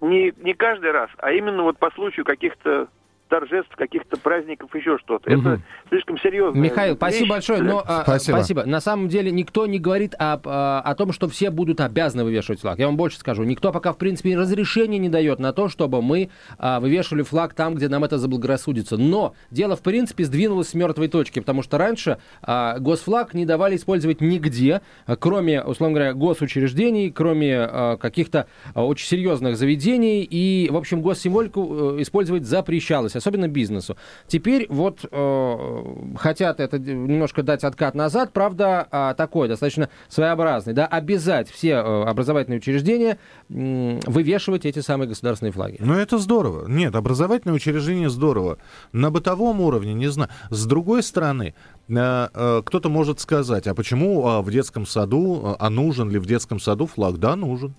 не, 0.00 0.32
не 0.38 0.54
каждый 0.54 0.90
раз, 0.90 1.10
а 1.18 1.32
именно 1.32 1.62
вот 1.62 1.78
по 1.78 1.90
случаю 1.92 2.24
каких-то 2.24 2.88
торжеств, 3.34 3.74
каких-то 3.74 4.16
праздников, 4.16 4.72
еще 4.76 4.96
что-то. 4.98 5.28
Угу. 5.32 5.48
Это 5.48 5.60
слишком 5.88 6.18
серьезно. 6.18 6.56
Михаил, 6.56 6.92
вещь. 6.92 6.98
спасибо 6.98 7.28
большое. 7.30 7.62
Но, 7.62 7.82
а, 7.84 8.02
спасибо. 8.02 8.36
спасибо. 8.36 8.64
На 8.64 8.80
самом 8.80 9.08
деле 9.08 9.32
никто 9.32 9.66
не 9.66 9.80
говорит 9.80 10.14
о, 10.16 10.40
о, 10.44 10.80
о 10.80 10.94
том, 10.94 11.12
что 11.12 11.28
все 11.28 11.50
будут 11.50 11.80
обязаны 11.80 12.22
вывешивать 12.22 12.60
флаг. 12.60 12.78
Я 12.78 12.86
вам 12.86 12.96
больше 12.96 13.18
скажу. 13.18 13.42
Никто 13.42 13.72
пока, 13.72 13.92
в 13.92 13.98
принципе, 13.98 14.36
разрешения 14.38 14.98
не 14.98 15.08
дает 15.08 15.40
на 15.40 15.52
то, 15.52 15.68
чтобы 15.68 16.00
мы 16.00 16.30
а, 16.58 16.78
вывешивали 16.78 17.22
флаг 17.22 17.54
там, 17.54 17.74
где 17.74 17.88
нам 17.88 18.04
это 18.04 18.18
заблагорассудится. 18.18 18.96
Но 18.96 19.34
дело, 19.50 19.74
в 19.74 19.82
принципе, 19.82 20.24
сдвинулось 20.24 20.68
с 20.68 20.74
мертвой 20.74 21.08
точки, 21.08 21.40
потому 21.40 21.64
что 21.64 21.76
раньше 21.76 22.18
а, 22.40 22.78
госфлаг 22.78 23.34
не 23.34 23.46
давали 23.46 23.74
использовать 23.74 24.20
нигде, 24.20 24.80
кроме, 25.18 25.60
условно 25.60 25.96
говоря, 25.96 26.14
госучреждений, 26.14 27.10
кроме 27.10 27.56
а, 27.58 27.96
каких-то 27.96 28.46
а, 28.74 28.84
очень 28.84 29.08
серьезных 29.08 29.56
заведений. 29.56 30.22
И, 30.22 30.68
в 30.70 30.76
общем, 30.76 31.02
госсимволику 31.02 31.96
э, 31.98 32.02
использовать 32.02 32.44
запрещалось 32.44 33.16
особенно 33.24 33.48
бизнесу. 33.48 33.96
Теперь 34.26 34.66
вот 34.68 35.00
э, 35.10 35.84
хотят 36.16 36.60
это 36.60 36.78
немножко 36.78 37.42
дать 37.42 37.64
откат 37.64 37.94
назад, 37.94 38.32
правда, 38.32 38.86
э, 38.90 39.14
такой 39.16 39.48
достаточно 39.48 39.88
своеобразный, 40.08 40.74
да, 40.74 40.86
обязать 40.86 41.48
все 41.48 41.70
э, 41.70 42.04
образовательные 42.04 42.58
учреждения 42.58 43.18
э, 43.48 44.00
вывешивать 44.06 44.66
эти 44.66 44.80
самые 44.80 45.08
государственные 45.08 45.52
флаги. 45.52 45.76
Ну, 45.80 45.94
это 45.94 46.18
здорово. 46.18 46.68
Нет, 46.68 46.94
образовательное 46.94 47.56
учреждение 47.56 48.10
здорово. 48.10 48.58
На 48.92 49.10
бытовом 49.10 49.60
уровне, 49.60 49.94
не 49.94 50.08
знаю. 50.08 50.30
С 50.50 50.66
другой 50.66 51.02
стороны, 51.02 51.54
э, 51.88 52.28
э, 52.34 52.62
кто-то 52.64 52.90
может 52.90 53.20
сказать, 53.20 53.66
а 53.66 53.74
почему 53.74 54.26
а, 54.26 54.42
в 54.42 54.50
детском 54.50 54.86
саду, 54.86 55.56
а 55.58 55.70
нужен 55.70 56.10
ли 56.10 56.18
в 56.18 56.26
детском 56.26 56.60
саду 56.60 56.86
флаг? 56.86 57.18
Да, 57.18 57.36
нужен. 57.36 57.74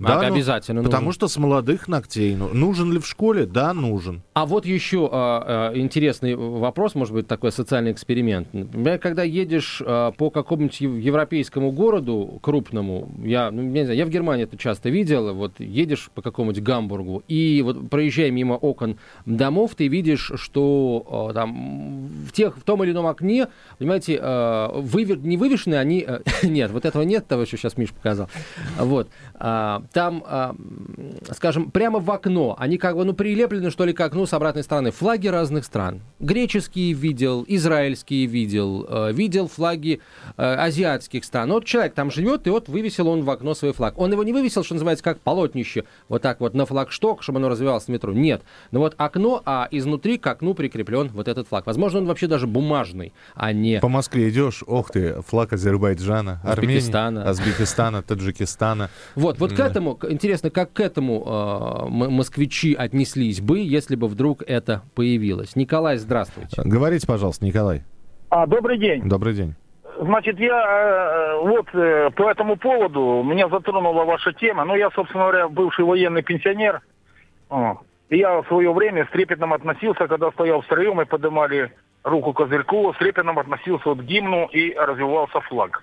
Да, 0.00 0.22
ну, 0.22 0.34
обязательно. 0.34 0.82
Потому 0.82 1.06
нужен. 1.06 1.14
что 1.14 1.28
с 1.28 1.36
молодых 1.36 1.86
ногтей. 1.86 2.34
Ну, 2.34 2.48
нужен 2.54 2.90
ли 2.90 2.98
в 2.98 3.06
школе? 3.06 3.44
Да, 3.44 3.74
нужен. 3.74 4.22
А 4.32 4.46
вот 4.46 4.64
еще 4.64 5.08
а, 5.12 5.70
а, 5.72 5.78
интересный 5.78 6.34
вопрос, 6.34 6.94
может 6.94 7.12
быть, 7.12 7.28
такой 7.28 7.52
социальный 7.52 7.92
эксперимент. 7.92 8.48
Например, 8.54 8.98
когда 8.98 9.22
едешь 9.22 9.82
а, 9.84 10.12
по 10.12 10.30
какому-нибудь 10.30 10.80
европейскому 10.80 11.70
городу 11.70 12.38
крупному, 12.42 13.10
я, 13.22 13.50
ну, 13.50 13.60
не 13.60 13.84
знаю, 13.84 13.98
я 13.98 14.06
в 14.06 14.08
Германии 14.08 14.44
это 14.44 14.56
часто 14.56 14.88
видел, 14.88 15.34
вот 15.34 15.60
едешь 15.60 16.10
по 16.14 16.22
какому-нибудь 16.22 16.62
Гамбургу, 16.62 17.22
и 17.28 17.60
вот 17.62 17.90
проезжая 17.90 18.30
мимо 18.30 18.54
окон 18.54 18.98
домов, 19.26 19.74
ты 19.76 19.88
видишь, 19.88 20.32
что 20.36 21.06
а, 21.30 21.34
там 21.34 22.08
в, 22.26 22.32
тех, 22.32 22.56
в 22.56 22.62
том 22.62 22.82
или 22.84 22.92
ином 22.92 23.06
окне, 23.06 23.48
понимаете, 23.78 24.18
а, 24.22 24.72
вывер, 24.80 25.18
не 25.18 25.36
вывешены 25.36 25.74
они... 25.74 26.04
А, 26.06 26.22
нет, 26.42 26.70
вот 26.70 26.86
этого 26.86 27.02
нет, 27.02 27.26
того, 27.26 27.44
что 27.44 27.58
сейчас 27.58 27.76
Миш 27.76 27.90
показал. 27.90 28.30
Вот. 28.78 29.08
А, 29.34 29.82
там, 29.92 30.22
а, 30.26 30.54
скажем, 31.32 31.70
прямо 31.70 31.98
в 31.98 32.10
окно, 32.10 32.54
они 32.58 32.78
как 32.78 32.96
бы, 32.96 33.04
ну, 33.04 33.12
прилеплены, 33.12 33.70
что 33.70 33.84
ли, 33.84 33.92
к 33.92 34.00
окну 34.00 34.26
с 34.26 34.32
обратной 34.32 34.62
стороны. 34.62 34.90
Флаги 34.90 35.28
разных 35.28 35.64
стран. 35.64 36.00
Греческие 36.18 36.92
видел, 36.92 37.44
израильские 37.46 38.26
видел, 38.26 38.86
э, 38.88 39.12
видел 39.12 39.48
флаги 39.48 40.00
э, 40.36 40.42
азиатских 40.42 41.24
стран. 41.24 41.48
Ну, 41.48 41.54
вот 41.54 41.64
человек 41.64 41.94
там 41.94 42.10
живет, 42.10 42.46
и 42.46 42.50
вот 42.50 42.68
вывесил 42.68 43.08
он 43.08 43.22
в 43.22 43.30
окно 43.30 43.54
свой 43.54 43.72
флаг. 43.72 43.98
Он 43.98 44.12
его 44.12 44.22
не 44.22 44.32
вывесил, 44.32 44.62
что 44.62 44.74
называется, 44.74 45.04
как 45.04 45.20
полотнище, 45.20 45.84
вот 46.08 46.22
так 46.22 46.40
вот 46.40 46.54
на 46.54 46.66
флагшток, 46.66 47.22
чтобы 47.22 47.38
оно 47.38 47.48
развивалось 47.48 47.84
в 47.84 47.88
метро. 47.88 48.12
Нет. 48.12 48.42
Но 48.70 48.80
вот 48.80 48.94
окно, 48.96 49.42
а 49.44 49.68
изнутри 49.70 50.18
к 50.18 50.26
окну 50.26 50.54
прикреплен 50.54 51.08
вот 51.08 51.28
этот 51.28 51.48
флаг. 51.48 51.66
Возможно, 51.66 52.00
он 52.00 52.06
вообще 52.06 52.26
даже 52.26 52.46
бумажный, 52.46 53.12
а 53.34 53.52
не... 53.52 53.80
По 53.80 53.88
Москве 53.88 54.28
идешь, 54.28 54.62
ох 54.66 54.90
ты, 54.90 55.22
флаг 55.26 55.52
Азербайджана, 55.52 56.40
Армении, 56.44 57.30
Узбекистана, 57.30 58.02
Таджикистана. 58.02 58.90
Вот, 59.14 59.38
вот 59.38 59.52
к 59.52 59.58
этому 59.58 59.79
этому, 59.80 59.98
интересно, 60.12 60.50
как 60.50 60.72
к 60.72 60.80
этому 60.80 61.24
э, 61.26 61.88
москвичи 61.88 62.74
отнеслись 62.74 63.40
бы, 63.40 63.58
если 63.58 63.96
бы 63.96 64.06
вдруг 64.08 64.42
это 64.46 64.82
появилось? 64.94 65.56
Николай, 65.56 65.96
здравствуйте. 65.96 66.60
Говорите, 66.64 67.06
пожалуйста, 67.06 67.44
Николай. 67.44 67.82
А, 68.28 68.46
добрый 68.46 68.78
день. 68.78 69.08
Добрый 69.08 69.34
день. 69.34 69.54
Значит, 69.98 70.38
я 70.38 70.62
э, 70.62 71.40
вот 71.42 71.66
э, 71.74 72.10
по 72.14 72.30
этому 72.30 72.56
поводу, 72.56 73.22
меня 73.24 73.48
затронула 73.48 74.04
ваша 74.04 74.32
тема. 74.32 74.64
Ну, 74.64 74.74
я, 74.76 74.90
собственно 74.90 75.24
говоря, 75.24 75.48
бывший 75.48 75.84
военный 75.84 76.22
пенсионер. 76.22 76.80
И 78.08 78.16
я 78.16 78.42
в 78.42 78.46
свое 78.46 78.72
время 78.72 79.06
с 79.06 79.10
трепетом 79.10 79.52
относился, 79.52 80.06
когда 80.06 80.30
стоял 80.32 80.60
в 80.60 80.64
строю, 80.64 80.94
мы 80.94 81.06
поднимали 81.06 81.72
руку 82.02 82.32
козырьку, 82.32 82.92
с 82.94 82.98
трепетом 82.98 83.38
относился 83.38 83.88
вот 83.88 84.00
к 84.00 84.02
гимну 84.02 84.46
и 84.46 84.74
развивался 84.74 85.40
флаг. 85.42 85.82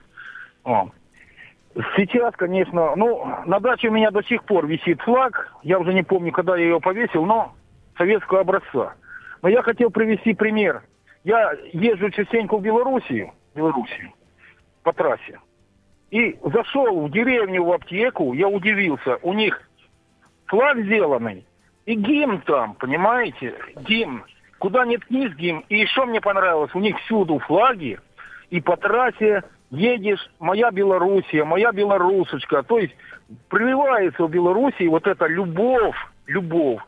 Сейчас, 1.95 2.33
конечно, 2.35 2.95
ну, 2.95 3.25
на 3.45 3.59
даче 3.59 3.89
у 3.89 3.91
меня 3.91 4.09
до 4.09 4.23
сих 4.23 4.43
пор 4.43 4.65
висит 4.65 4.99
флаг. 5.01 5.53
Я 5.61 5.77
уже 5.79 5.93
не 5.93 6.03
помню, 6.03 6.31
когда 6.31 6.57
я 6.57 6.63
ее 6.63 6.79
повесил, 6.79 7.25
но 7.25 7.53
советского 7.97 8.41
образца. 8.41 8.95
Но 9.43 9.49
я 9.49 9.61
хотел 9.61 9.91
привести 9.91 10.33
пример. 10.33 10.81
Я 11.23 11.53
езжу 11.73 12.09
частенько 12.09 12.57
в 12.57 12.61
Белоруссию, 12.61 13.31
Белоруссию 13.53 14.11
по 14.81 14.93
трассе. 14.93 15.39
И 16.09 16.39
зашел 16.41 17.05
в 17.05 17.11
деревню, 17.11 17.63
в 17.63 17.71
аптеку, 17.73 18.33
я 18.33 18.47
удивился. 18.47 19.17
У 19.21 19.33
них 19.33 19.61
флаг 20.45 20.79
сделанный, 20.79 21.45
и 21.85 21.95
гимн 21.95 22.41
там, 22.41 22.73
понимаете, 22.75 23.53
гимн. 23.81 24.23
Куда 24.57 24.85
нет 24.85 25.01
низ 25.11 25.35
гимн. 25.35 25.63
И 25.69 25.77
еще 25.77 26.05
мне 26.05 26.21
понравилось, 26.21 26.73
у 26.73 26.79
них 26.79 26.97
всюду 27.01 27.37
флаги, 27.39 27.99
и 28.49 28.61
по 28.61 28.77
трассе 28.77 29.43
едешь, 29.71 30.29
моя 30.39 30.71
Белоруссия, 30.71 31.43
моя 31.43 31.71
белорусочка. 31.71 32.63
То 32.63 32.79
есть 32.79 32.93
прививается 33.49 34.23
в 34.23 34.29
Белоруссии 34.29 34.87
вот 34.87 35.07
эта 35.07 35.27
любовь, 35.27 35.95
любовь 36.25 36.81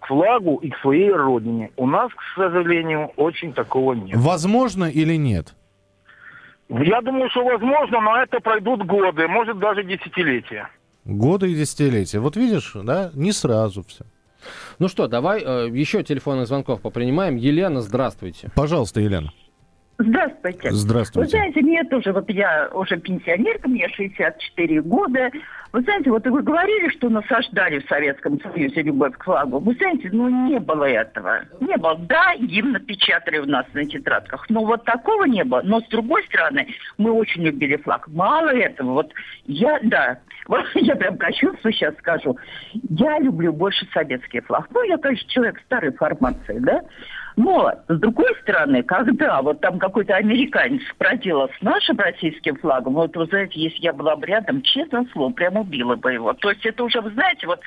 к 0.00 0.06
флагу 0.06 0.56
и 0.56 0.70
к 0.70 0.78
своей 0.78 1.10
родине. 1.10 1.70
У 1.76 1.86
нас, 1.86 2.10
к 2.12 2.36
сожалению, 2.36 3.12
очень 3.16 3.52
такого 3.52 3.94
нет. 3.94 4.16
Возможно 4.18 4.84
или 4.84 5.16
нет? 5.16 5.54
Я 6.68 7.02
думаю, 7.02 7.30
что 7.30 7.44
возможно, 7.44 8.00
но 8.00 8.16
это 8.16 8.40
пройдут 8.40 8.84
годы, 8.86 9.28
может 9.28 9.58
даже 9.58 9.84
десятилетия. 9.84 10.68
Годы 11.04 11.52
и 11.52 11.54
десятилетия. 11.54 12.18
Вот 12.18 12.36
видишь, 12.36 12.72
да, 12.74 13.10
не 13.14 13.32
сразу 13.32 13.82
все. 13.82 14.04
Ну 14.78 14.88
что, 14.88 15.06
давай 15.06 15.42
э, 15.42 15.68
еще 15.70 16.02
телефонных 16.02 16.48
звонков 16.48 16.80
попринимаем. 16.80 17.36
Елена, 17.36 17.80
здравствуйте. 17.80 18.50
Пожалуйста, 18.54 19.00
Елена. 19.00 19.30
Здравствуйте. 19.98 20.70
Здравствуйте. 20.72 21.20
Вы 21.20 21.38
знаете, 21.38 21.60
мне 21.60 21.84
тоже, 21.84 22.12
вот 22.12 22.28
я 22.28 22.68
уже 22.72 22.96
пенсионерка, 22.96 23.68
мне 23.68 23.88
64 23.88 24.82
года. 24.82 25.30
Вы 25.72 25.82
знаете, 25.82 26.10
вот 26.10 26.26
вы 26.26 26.42
говорили, 26.42 26.88
что 26.90 27.08
насаждали 27.08 27.80
в 27.80 27.88
Советском 27.88 28.40
Союзе 28.40 28.82
любовь 28.82 29.16
к 29.16 29.24
флагу. 29.24 29.58
Вы 29.58 29.74
знаете, 29.74 30.08
ну 30.12 30.28
не 30.48 30.58
было 30.58 30.84
этого. 30.84 31.42
Не 31.60 31.76
было. 31.76 31.96
Да, 31.96 32.34
гимн 32.36 32.72
напечатали 32.72 33.38
у 33.38 33.46
нас 33.46 33.66
на 33.72 33.84
тетрадках, 33.84 34.46
но 34.48 34.64
вот 34.64 34.84
такого 34.84 35.24
не 35.24 35.44
было. 35.44 35.62
Но 35.64 35.80
с 35.80 35.88
другой 35.88 36.24
стороны, 36.24 36.68
мы 36.98 37.12
очень 37.12 37.42
любили 37.42 37.76
флаг. 37.76 38.08
Мало 38.08 38.48
этого. 38.50 38.92
Вот 38.92 39.12
я, 39.46 39.78
да, 39.82 40.18
вот 40.48 40.64
я 40.74 40.96
прям 40.96 41.18
кощунствую 41.18 41.72
сейчас 41.72 41.96
скажу. 41.98 42.36
Я 42.72 43.18
люблю 43.20 43.52
больше 43.52 43.86
советский 43.92 44.40
флаг. 44.40 44.68
Ну, 44.72 44.82
я, 44.82 44.96
конечно, 44.98 45.28
человек 45.28 45.60
старой 45.66 45.92
формации, 45.92 46.58
да. 46.58 46.82
Но, 47.36 47.72
с 47.88 47.98
другой 47.98 48.34
стороны, 48.42 48.82
когда 48.82 49.42
вот 49.42 49.60
там 49.60 49.78
какой-то 49.78 50.14
американец 50.14 50.82
проделал 50.98 51.48
с 51.58 51.62
нашим 51.62 51.98
российским 51.98 52.56
флагом, 52.56 52.94
вот 52.94 53.16
вы 53.16 53.26
знаете, 53.26 53.60
если 53.60 53.82
я 53.82 53.92
была 53.92 54.14
бы 54.14 54.26
рядом, 54.26 54.62
честно 54.62 55.04
слово, 55.12 55.32
прямо 55.32 55.62
убила 55.62 55.96
бы 55.96 56.12
его. 56.12 56.32
То 56.34 56.50
есть 56.50 56.64
это 56.64 56.84
уже, 56.84 57.00
вы 57.00 57.10
знаете, 57.10 57.46
вот 57.46 57.60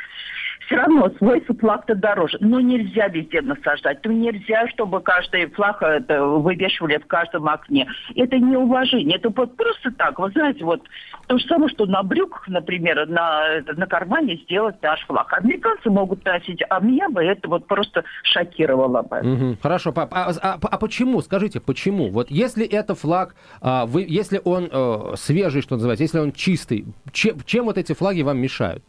все 0.68 0.76
равно 0.76 1.10
свой 1.18 1.42
флаг-то 1.42 1.96
дороже. 1.96 2.38
Но 2.42 2.60
нельзя 2.60 3.08
везде 3.08 3.42
насаждать. 3.42 4.00
Ну, 4.04 4.12
нельзя, 4.12 4.68
чтобы 4.70 5.02
каждый 5.02 5.48
флаг 5.48 5.82
это 5.82 6.24
вывешивали 6.24 6.98
в 6.98 7.08
каждом 7.08 7.48
окне. 7.48 7.88
Это 8.16 8.38
неуважение. 8.38 9.18
Это 9.18 9.30
вот 9.30 9.56
просто 9.56 9.92
так. 9.92 10.20
Вы 10.20 10.30
знаете, 10.32 10.64
вот 10.66 10.82
то 11.28 11.38
же 11.38 11.46
самое, 11.46 11.70
что 11.70 11.86
на 11.86 12.04
брюках, 12.04 12.48
например, 12.48 13.08
на, 13.08 13.62
на 13.76 13.88
кармане 13.88 14.36
сделать 14.44 14.82
наш 14.82 15.06
флаг. 15.06 15.32
Американцы 15.34 15.90
могут 15.90 16.24
носить, 16.26 16.62
а 16.70 16.80
меня 16.80 17.10
бы 17.10 17.24
это 17.24 17.48
вот 17.48 17.66
просто 17.68 18.04
шокировало 18.24 19.02
бы. 19.04 19.18
Угу. 19.20 19.58
Хорошо, 19.64 19.94
пап. 19.94 20.14
А, 20.14 20.32
а, 20.42 20.60
а 20.62 20.78
почему? 20.78 21.22
Скажите, 21.22 21.62
почему? 21.62 22.10
Вот 22.10 22.30
если 22.30 22.66
это 22.68 22.94
флаг, 22.94 23.36
а, 23.62 23.86
вы, 23.86 24.06
если 24.08 24.42
он 24.44 24.70
а, 24.72 25.14
свежий, 25.16 25.62
что 25.62 25.76
называется, 25.76 26.04
если 26.04 26.20
он 26.20 26.34
чистый, 26.34 26.86
чем, 27.14 27.40
чем 27.46 27.66
вот 27.66 27.78
эти 27.78 27.94
флаги 27.94 28.22
вам 28.22 28.38
мешают? 28.38 28.84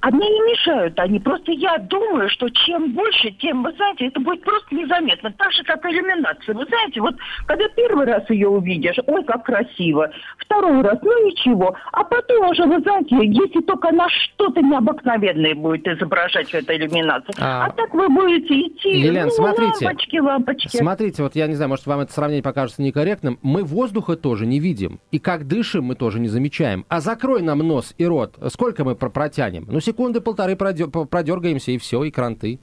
А 0.00 0.10
мне 0.10 0.28
не 0.28 0.40
мешают 0.52 0.98
они. 0.98 1.18
Просто 1.20 1.52
я 1.52 1.76
думаю, 1.78 2.30
что 2.30 2.48
чем 2.48 2.92
больше, 2.92 3.30
тем, 3.32 3.62
вы 3.62 3.72
знаете, 3.72 4.06
это 4.06 4.20
будет 4.20 4.42
просто 4.42 4.74
незаметно. 4.74 5.32
Так 5.36 5.52
же, 5.52 5.62
как 5.64 5.84
иллюминация. 5.84 6.54
Вы 6.54 6.64
знаете, 6.64 7.00
вот 7.00 7.16
когда 7.46 7.68
первый 7.76 8.06
раз 8.06 8.28
ее 8.30 8.48
увидишь, 8.48 8.96
ой, 9.06 9.22
как 9.24 9.44
красиво. 9.44 10.10
Второй 10.38 10.80
раз, 10.82 10.98
ну 11.02 11.26
ничего. 11.26 11.76
А 11.92 12.02
потом 12.04 12.48
уже, 12.48 12.64
вы 12.64 12.80
знаете, 12.80 13.16
если 13.20 13.60
только 13.60 13.92
на 13.92 14.08
что-то 14.08 14.62
необыкновенное 14.62 15.54
будет 15.54 15.86
изображать 15.86 16.52
эта 16.54 16.76
иллюминация. 16.76 17.34
А, 17.38 17.66
а 17.66 17.70
так 17.70 17.92
вы 17.92 18.08
будете 18.08 18.54
идти, 18.54 19.00
Елена, 19.00 19.26
ну, 19.26 19.30
смотрите, 19.30 19.84
лампочки, 19.84 20.16
лампочки. 20.18 20.76
Смотрите, 20.76 21.22
вот 21.22 21.36
я 21.36 21.46
не 21.46 21.54
знаю, 21.54 21.68
может, 21.68 21.86
вам 21.86 22.00
это 22.00 22.12
сравнение 22.12 22.42
покажется 22.42 22.80
некорректным. 22.80 23.38
Мы 23.42 23.64
воздуха 23.64 24.16
тоже 24.16 24.46
не 24.46 24.60
видим. 24.60 25.00
И 25.10 25.18
как 25.18 25.46
дышим, 25.46 25.84
мы 25.84 25.94
тоже 25.94 26.20
не 26.20 26.28
замечаем. 26.28 26.86
А 26.88 27.00
закрой 27.00 27.42
нам 27.42 27.58
нос 27.58 27.94
и 27.98 28.06
рот. 28.06 28.38
Сколько 28.48 28.84
мы 28.84 28.94
протянем? 28.94 29.66
Ну, 29.68 29.80
секунды 29.90 30.20
полторы 30.20 30.56
продергаемся, 30.56 31.72
и 31.72 31.78
все, 31.78 32.04
и 32.04 32.10
кранты. 32.10 32.58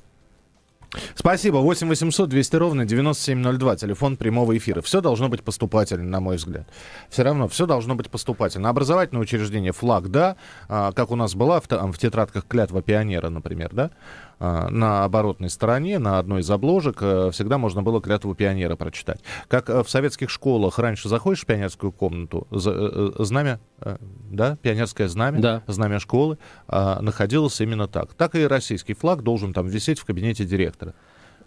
Спасибо. 1.15 1.57
8 1.57 1.87
800 1.87 2.29
200 2.29 2.55
ровно 2.55 2.85
9702. 2.85 3.75
Телефон 3.75 4.15
прямого 4.15 4.57
эфира. 4.57 4.81
Все 4.81 5.01
должно 5.01 5.27
быть 5.27 5.43
поступательно, 5.43 6.09
на 6.09 6.19
мой 6.21 6.37
взгляд. 6.37 6.65
Все 7.09 7.23
равно 7.23 7.47
все 7.49 7.65
должно 7.65 7.95
быть 7.95 8.09
поступательно. 8.09 8.69
Образовательное 8.69 9.21
учреждение, 9.21 9.73
флаг, 9.73 10.09
да, 10.09 10.37
а, 10.69 10.93
как 10.93 11.11
у 11.11 11.15
нас 11.15 11.35
была 11.35 11.59
в, 11.59 11.67
в 11.67 11.97
тетрадках 11.97 12.47
клятва 12.47 12.81
пионера, 12.81 13.29
например, 13.29 13.71
да. 13.73 13.91
А, 14.39 14.69
на 14.69 15.03
оборотной 15.03 15.49
стороне, 15.49 15.97
на 15.97 16.19
одной 16.19 16.41
из 16.41 16.51
обложек, 16.51 16.97
э, 17.01 17.31
всегда 17.31 17.57
можно 17.57 17.81
было 17.81 17.99
клятву 17.99 18.35
пионера 18.35 18.75
прочитать. 18.75 19.19
Как 19.47 19.67
э, 19.67 19.81
в 19.81 19.89
советских 19.89 20.29
школах 20.29 20.77
раньше 20.77 21.09
заходишь 21.09 21.41
в 21.41 21.45
пионерскую 21.47 21.91
комнату, 21.91 22.47
э, 22.51 23.11
знамя, 23.17 23.59
да, 24.29 24.57
пионерское 24.61 25.07
знамя, 25.07 25.39
да. 25.39 25.63
знамя 25.65 25.99
школы 25.99 26.37
а, 26.67 27.01
находилось 27.01 27.59
именно 27.61 27.87
так. 27.87 28.13
Так 28.13 28.35
и 28.35 28.45
российский 28.45 28.93
флаг 28.93 29.23
должен 29.23 29.53
там 29.53 29.67
висеть 29.67 29.99
в 29.99 30.05
кабинете 30.05 30.45
директора. 30.45 30.93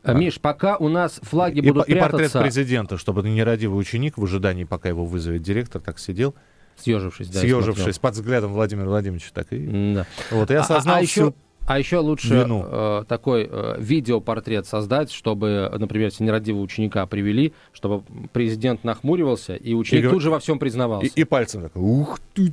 Миш, 0.04 0.40
пока 0.40 0.76
у 0.76 0.88
нас 0.88 1.20
флаги 1.22 1.60
будут 1.60 1.88
и, 1.88 1.92
прятаться... 1.92 2.16
И 2.16 2.20
портрет 2.22 2.42
президента, 2.42 2.98
чтобы 2.98 3.22
нерадивый 3.28 3.78
ученик 3.78 4.16
в 4.16 4.24
ожидании, 4.24 4.64
пока 4.64 4.88
его 4.88 5.04
вызовет 5.04 5.42
директор, 5.42 5.80
так 5.80 5.98
сидел. 5.98 6.34
Съежившись, 6.76 7.28
да. 7.28 7.40
Съежившись 7.40 7.98
под 7.98 8.14
взглядом 8.14 8.52
Владимира 8.52 8.88
Владимировича. 8.88 9.30
Так 9.34 9.52
и... 9.52 9.94
Да. 9.94 10.06
Вот, 10.30 10.50
я 10.50 10.60
осознал 10.60 10.96
а, 10.96 10.98
а 10.98 11.02
еще... 11.02 11.34
А 11.70 11.78
еще 11.78 11.98
лучше 11.98 12.48
э, 12.48 13.04
такой 13.06 13.48
э, 13.48 13.76
видеопортрет 13.78 14.66
создать, 14.66 15.12
чтобы, 15.12 15.70
например, 15.78 16.08
если 16.08 16.24
нерадивого 16.24 16.62
ученика 16.62 17.06
привели, 17.06 17.52
чтобы 17.72 18.02
президент 18.32 18.82
нахмуривался, 18.82 19.54
и 19.54 19.72
ученик 19.74 20.06
и, 20.06 20.08
тут 20.08 20.20
же 20.20 20.32
во 20.32 20.40
всем 20.40 20.58
признавался. 20.58 21.06
И, 21.06 21.20
и 21.20 21.22
пальцем 21.22 21.62
так, 21.62 21.76
ух 21.76 22.18
ты! 22.34 22.52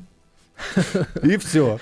И 1.24 1.38
все. 1.38 1.80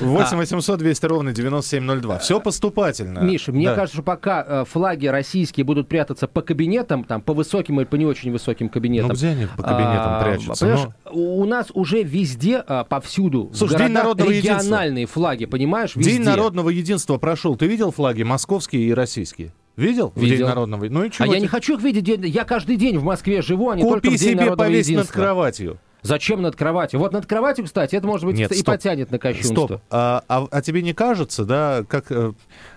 8 0.00 0.36
800 0.36 0.78
200 0.78 1.06
ровно 1.06 1.32
9702. 1.32 2.18
Все 2.18 2.40
поступательно. 2.40 3.20
Миша, 3.20 3.52
мне 3.52 3.66
да. 3.66 3.74
кажется, 3.74 3.96
что 3.96 4.02
пока 4.02 4.44
э, 4.46 4.64
флаги 4.68 5.06
российские 5.06 5.64
будут 5.64 5.88
прятаться 5.88 6.26
по 6.26 6.42
кабинетам, 6.42 7.04
там, 7.04 7.20
по 7.20 7.34
высоким 7.34 7.80
или 7.80 7.86
по 7.86 7.96
не 7.96 8.06
очень 8.06 8.32
высоким 8.32 8.68
кабинетам. 8.68 9.08
Ну, 9.10 9.14
где 9.14 9.28
они 9.28 9.46
по 9.46 9.62
кабинетам 9.62 10.12
а, 10.14 10.22
прячутся? 10.22 10.64
Понимаешь, 10.64 10.88
но... 11.04 11.12
у 11.12 11.44
нас 11.44 11.68
уже 11.74 12.02
везде, 12.02 12.62
а, 12.66 12.84
повсюду, 12.84 13.50
Слушай, 13.54 13.78
День 13.78 13.88
народного 13.92 14.30
региональные 14.30 15.02
единства. 15.02 15.20
флаги, 15.20 15.46
понимаешь, 15.46 15.96
везде. 15.96 16.12
День 16.12 16.22
народного 16.22 16.68
единства 16.70 17.18
прошел. 17.18 17.56
Ты 17.56 17.66
видел 17.66 17.90
флаги 17.90 18.22
московские 18.22 18.82
и 18.82 18.94
российские? 18.94 19.52
Видел? 19.76 20.12
Видел. 20.16 20.34
В 20.34 20.38
День 20.38 20.46
народного 20.46 20.84
Ну 20.88 21.04
и 21.04 21.10
чего? 21.10 21.24
А 21.24 21.26
тебе? 21.28 21.36
я 21.36 21.40
не 21.40 21.48
хочу 21.48 21.76
их 21.76 21.82
видеть. 21.82 22.08
Я 22.26 22.44
каждый 22.44 22.76
день 22.76 22.98
в 22.98 23.04
Москве 23.04 23.40
живу, 23.40 23.70
а 23.70 23.76
не 23.76 23.82
Купи 23.82 23.92
только 23.92 24.08
в 24.08 24.20
День 24.20 24.38
себе 24.38 24.56
повесь 24.56 24.88
над 24.90 25.10
кроватью. 25.10 25.78
Зачем 26.02 26.42
над 26.42 26.56
кроватью? 26.56 26.98
Вот 26.98 27.12
над 27.12 27.26
кроватью, 27.26 27.64
кстати, 27.64 27.94
это, 27.94 28.06
может 28.06 28.26
быть, 28.26 28.36
Нет, 28.36 28.50
и 28.50 28.56
стоп. 28.56 28.66
потянет 28.66 29.10
на 29.10 29.18
кощунство. 29.18 29.66
Стоп. 29.66 29.80
А, 29.90 30.24
а, 30.28 30.46
а 30.50 30.62
тебе 30.62 30.82
не 30.82 30.92
кажется, 30.92 31.44
да, 31.44 31.84
как... 31.88 32.10
Э, 32.10 32.32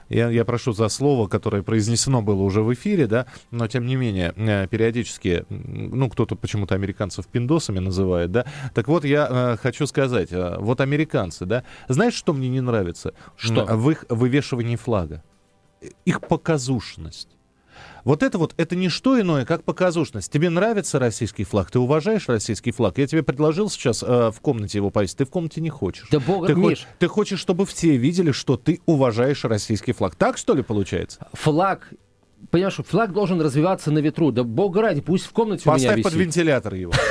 я, 0.10 0.30
я 0.30 0.46
прошу 0.46 0.74
за 0.74 0.88
слово, 0.90 1.28
которое 1.28 1.64
произнесено 1.64 2.22
было 2.22 2.44
уже 2.44 2.62
в 2.62 2.72
эфире, 2.74 3.08
да, 3.08 3.26
но 3.50 3.68
тем 3.68 3.88
не 3.88 3.96
менее, 3.96 4.34
э, 4.36 4.68
периодически, 4.68 5.46
ну, 5.50 6.10
кто-то 6.10 6.36
почему-то 6.36 6.76
американцев 6.76 7.26
пиндосами 7.26 7.80
называет, 7.80 8.32
да. 8.32 8.46
Так 8.76 8.88
вот, 8.88 9.04
я 9.04 9.28
э, 9.30 9.58
хочу 9.58 9.88
сказать, 9.88 10.32
э, 10.32 10.58
вот 10.60 10.80
американцы, 10.80 11.46
да, 11.46 11.64
знаешь, 11.88 12.14
что 12.14 12.34
мне 12.34 12.50
не 12.50 12.62
нравится? 12.62 13.14
Что? 13.36 13.66
В 13.66 13.90
их 13.90 14.06
вывешивании 14.10 14.76
флага. 14.76 15.24
Их 16.06 16.22
показушность. 16.22 17.30
Вот 18.04 18.24
это 18.24 18.38
вот, 18.38 18.54
это 18.58 18.76
не 18.76 18.90
что 18.90 19.20
иное, 19.20 19.46
как 19.46 19.64
показушность. 19.64 20.32
Тебе 20.32 20.50
нравится 20.50 21.00
российский 21.00 21.44
флаг, 21.44 21.72
ты 21.72 21.80
уважаешь 21.80 22.28
российский 22.28 22.72
флаг. 22.72 22.98
Я 22.98 23.08
тебе 23.08 23.24
предложил 23.24 23.70
сейчас 23.70 24.04
э, 24.04 24.32
в 24.32 24.40
комнате 24.42 24.78
его 24.78 24.90
повесить, 24.92 25.18
ты 25.18 25.26
в 25.26 25.30
комнате 25.30 25.62
не 25.62 25.70
хочешь. 25.70 26.08
Да 26.12 26.20
бога, 26.20 26.48
ты, 26.48 26.56
Миш. 26.56 26.82
Хо- 26.82 26.88
ты 27.00 27.08
хочешь, 27.08 27.40
чтобы 27.40 27.66
все 27.66 27.98
видели, 27.98 28.32
что 28.32 28.58
ты 28.58 28.82
уважаешь 28.86 29.44
российский 29.46 29.92
флаг. 29.94 30.16
Так, 30.16 30.38
что 30.38 30.54
ли, 30.54 30.62
получается? 30.64 31.28
Флаг 31.34 31.90
понимаешь, 32.49 32.79
флаг 32.86 33.13
должен 33.13 33.41
развиваться 33.41 33.91
на 33.91 33.99
ветру. 33.99 34.31
Да 34.31 34.43
бога 34.43 34.81
ради, 34.81 35.01
пусть 35.01 35.25
в 35.25 35.31
комнате 35.31 35.63
Поставь 35.65 35.81
у 35.81 35.84
меня 35.84 35.95
висит. 35.97 36.12
под 36.12 36.13
вентилятор 36.13 36.73
его. 36.75 36.93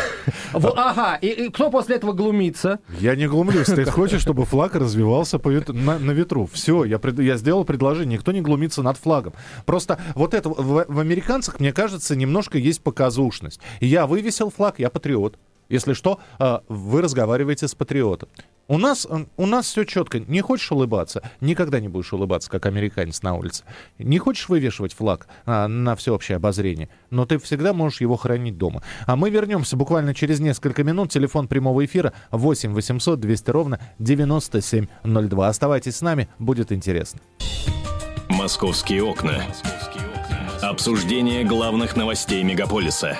Ага, 0.55 1.17
и 1.17 1.51
кто 1.51 1.71
после 1.71 1.97
этого 1.97 2.13
глумится? 2.13 2.79
Я 3.01 3.15
не 3.15 3.27
глумлюсь. 3.27 3.67
Ты 3.67 3.85
хочешь, 3.85 4.23
чтобы 4.23 4.45
флаг 4.45 4.75
развивался 4.75 5.39
на 5.39 6.13
ветру. 6.13 6.49
Все, 6.51 6.85
я 6.85 7.37
сделал 7.37 7.65
предложение. 7.65 8.19
Никто 8.19 8.33
не 8.33 8.41
глумится 8.41 8.83
над 8.83 8.97
флагом. 8.97 9.35
Просто 9.67 10.01
вот 10.15 10.33
это 10.33 10.49
в 10.49 10.99
американцах, 11.01 11.61
мне 11.61 11.73
кажется, 11.73 12.17
немножко 12.17 12.57
есть 12.59 12.83
показушность. 12.83 13.61
Я 13.81 14.07
вывесил 14.07 14.51
флаг, 14.51 14.79
я 14.79 14.89
патриот. 14.89 15.37
Если 15.75 15.93
что, 15.93 16.21
а, 16.39 16.63
вы 16.69 17.03
разговариваете 17.03 17.67
с 17.67 17.75
патриотом. 17.75 18.29
У 18.69 18.79
нас, 18.79 19.09
у 19.37 19.47
нас 19.47 19.67
все 19.67 19.83
четко. 19.83 20.21
Не 20.21 20.41
хочешь 20.41 20.71
улыбаться, 20.71 21.21
никогда 21.41 21.81
не 21.81 21.89
будешь 21.89 22.13
улыбаться, 22.13 22.49
как 22.49 22.67
американец 22.67 23.23
на 23.23 23.35
улице. 23.35 23.65
Не 23.99 24.19
хочешь 24.21 24.49
вывешивать 24.49 24.95
флаг 24.95 25.27
а, 25.47 25.67
на 25.67 25.97
всеобщее 25.97 26.37
обозрение, 26.37 26.91
но 27.11 27.27
ты 27.27 27.39
всегда 27.39 27.73
можешь 27.73 28.01
его 28.01 28.15
хранить 28.17 28.57
дома. 28.57 28.85
А 29.07 29.17
мы 29.17 29.31
вернемся 29.31 29.77
буквально 29.77 30.15
через 30.15 30.39
несколько 30.39 30.85
минут. 30.85 31.11
Телефон 31.11 31.49
прямого 31.49 31.85
эфира 31.85 32.13
8 32.31 32.73
800 32.73 33.19
200 33.19 33.51
ровно 33.51 33.81
9702. 33.99 35.49
Оставайтесь 35.49 35.97
с 35.97 36.03
нами, 36.03 36.29
будет 36.39 36.71
интересно. 36.71 37.19
Московские 38.29 39.03
окна. 39.03 39.43
Обсуждение 40.63 41.43
главных 41.43 41.97
новостей 41.97 42.45
мегаполиса. 42.45 43.19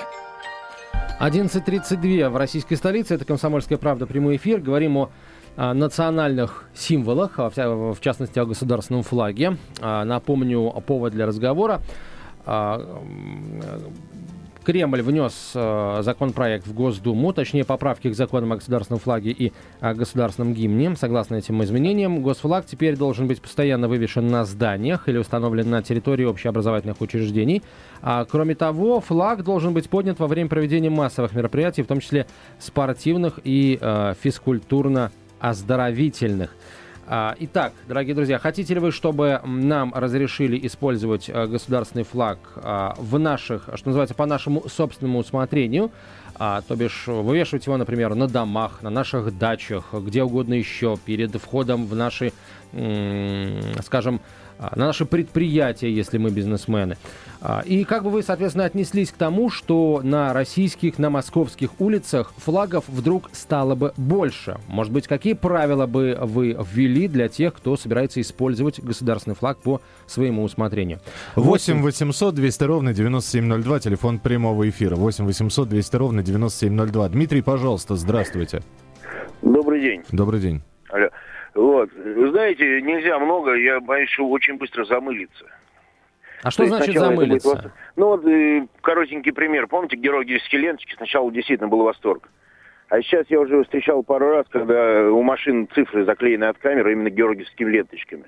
11.32 1.19 2.29
в 2.29 2.35
российской 2.35 2.75
столице. 2.75 3.15
Это 3.15 3.23
«Комсомольская 3.23 3.77
правда». 3.77 4.05
Прямой 4.05 4.35
эфир. 4.35 4.59
Говорим 4.59 4.97
о 4.97 5.09
национальных 5.55 6.65
символах, 6.73 7.39
а 7.39 7.49
в 7.49 8.01
частности 8.01 8.37
о 8.37 8.45
государственном 8.45 9.03
флаге. 9.03 9.57
А, 9.79 10.03
напомню, 10.03 10.69
повод 10.85 11.13
для 11.13 11.25
разговора. 11.25 11.81
Кремль 14.65 15.01
внес 15.01 15.51
э, 15.53 15.99
законопроект 16.01 16.67
в 16.67 16.73
Госдуму, 16.73 17.31
точнее 17.33 17.63
поправки 17.63 18.09
к 18.09 18.15
законам 18.15 18.51
о 18.53 18.55
государственном 18.55 18.99
флаге 18.99 19.29
и 19.31 19.53
о 19.79 19.93
государственном 19.93 20.53
гимне. 20.53 20.95
Согласно 20.95 21.35
этим 21.35 21.63
изменениям, 21.63 22.23
госфлаг 22.23 22.65
теперь 22.65 22.97
должен 22.97 23.27
быть 23.27 23.39
постоянно 23.41 23.87
вывешен 23.87 24.27
на 24.27 24.43
зданиях 24.43 25.07
или 25.07 25.19
установлен 25.19 25.69
на 25.69 25.83
территории 25.83 26.25
общеобразовательных 26.25 26.99
учреждений. 26.99 27.61
А, 28.01 28.25
кроме 28.25 28.55
того, 28.55 29.01
флаг 29.01 29.43
должен 29.43 29.73
быть 29.73 29.87
поднят 29.89 30.19
во 30.19 30.27
время 30.27 30.49
проведения 30.49 30.89
массовых 30.89 31.33
мероприятий, 31.33 31.83
в 31.83 31.87
том 31.87 31.99
числе 31.99 32.25
спортивных 32.59 33.39
и 33.43 33.77
э, 33.79 34.15
физкультурно-оздоровительных. 34.21 36.49
А, 37.07 37.35
итак, 37.39 37.73
дорогие 37.87 38.15
друзья, 38.15 38.39
хотите 38.39 38.73
ли 38.73 38.79
вы, 38.79 38.91
чтобы 38.91 39.39
нам 39.45 39.93
разрешили 39.93 40.65
использовать 40.65 41.29
э, 41.29 41.45
государственный 41.45 42.03
флаг 42.03 42.39
а, 42.55 42.95
в 42.97 43.19
наших, 43.19 43.69
что 43.75 43.89
называется, 43.89 44.15
по 44.15 44.25
нашему 44.25 44.67
собственному 44.67 45.19
усмотрению? 45.19 45.91
А, 46.33 46.61
то 46.61 46.75
бишь 46.75 47.03
вывешивать 47.05 47.67
его, 47.67 47.77
например, 47.77 48.15
на 48.15 48.27
домах, 48.27 48.81
на 48.81 48.89
наших 48.89 49.37
дачах, 49.37 49.93
где 49.93 50.23
угодно 50.23 50.55
еще, 50.55 50.97
перед 51.05 51.35
входом 51.35 51.85
в 51.85 51.95
наши 51.95 52.33
скажем, 53.83 54.19
на 54.59 54.87
наши 54.87 55.05
предприятия, 55.05 55.91
если 55.91 56.17
мы 56.17 56.29
бизнесмены. 56.29 56.97
А, 57.41 57.61
и 57.65 57.83
как 57.83 58.03
бы 58.03 58.09
вы, 58.09 58.23
соответственно, 58.23 58.65
отнеслись 58.65 59.11
к 59.11 59.17
тому, 59.17 59.49
что 59.49 60.01
на 60.03 60.33
российских, 60.33 60.97
на 60.97 61.09
московских 61.09 61.79
улицах 61.79 62.33
флагов 62.37 62.85
вдруг 62.87 63.29
стало 63.33 63.75
бы 63.75 63.93
больше? 63.97 64.57
Может 64.67 64.91
быть, 64.91 65.07
какие 65.07 65.33
правила 65.33 65.85
бы 65.85 66.17
вы 66.21 66.57
ввели 66.73 67.07
для 67.07 67.27
тех, 67.27 67.53
кто 67.53 67.77
собирается 67.77 68.21
использовать 68.21 68.79
государственный 68.79 69.35
флаг 69.35 69.59
по 69.59 69.81
своему 70.07 70.43
усмотрению? 70.43 70.99
8 71.35 71.81
800 71.81 72.33
200 72.33 72.63
ровно 72.63 72.93
9702, 72.93 73.79
телефон 73.79 74.19
прямого 74.19 74.67
эфира. 74.67 74.95
8 74.95 75.25
800 75.25 75.69
200 75.69 75.95
ровно 75.95 76.23
9702. 76.23 77.09
Дмитрий, 77.09 77.41
пожалуйста, 77.41 77.95
здравствуйте. 77.95 78.61
Добрый 79.41 79.81
день. 79.81 80.03
Добрый 80.11 80.39
день. 80.39 80.63
Алло. 80.89 81.09
Вот. 81.55 81.89
Вы 81.93 82.29
знаете, 82.31 82.81
нельзя 82.81 83.17
много, 83.17 83.55
я 83.55 83.79
боюсь, 83.79 84.09
что 84.09 84.27
очень 84.27 84.57
быстро 84.57 84.83
замылиться. 84.83 85.45
А 86.43 86.51
что 86.51 86.65
значит 86.65 86.95
замылиться? 86.97 87.55
Будет... 87.55 87.71
Ну 87.95 88.07
вот 88.07 88.25
э, 88.27 88.67
коротенький 88.81 89.31
пример. 89.31 89.67
Помните 89.67 89.95
георгиевские 89.95 90.61
ленточки? 90.61 90.93
Сначала 90.95 91.31
действительно 91.31 91.69
был 91.69 91.83
восторг. 91.83 92.29
А 92.89 93.01
сейчас 93.01 93.25
я 93.29 93.39
уже 93.39 93.63
встречал 93.63 94.03
пару 94.03 94.29
раз, 94.29 94.45
когда 94.49 95.09
у 95.09 95.23
машин 95.23 95.67
цифры 95.73 96.05
заклеены 96.05 96.43
от 96.43 96.57
камеры 96.59 96.91
именно 96.91 97.09
георгиевскими 97.09 97.71
ленточками. 97.71 98.25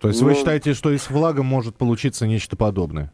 То 0.00 0.08
есть 0.08 0.20
ну, 0.20 0.28
вы 0.28 0.34
считаете, 0.34 0.74
что 0.74 0.90
из 0.90 1.02
флага 1.02 1.42
может 1.42 1.76
получиться 1.76 2.26
нечто 2.26 2.56
подобное? 2.56 3.12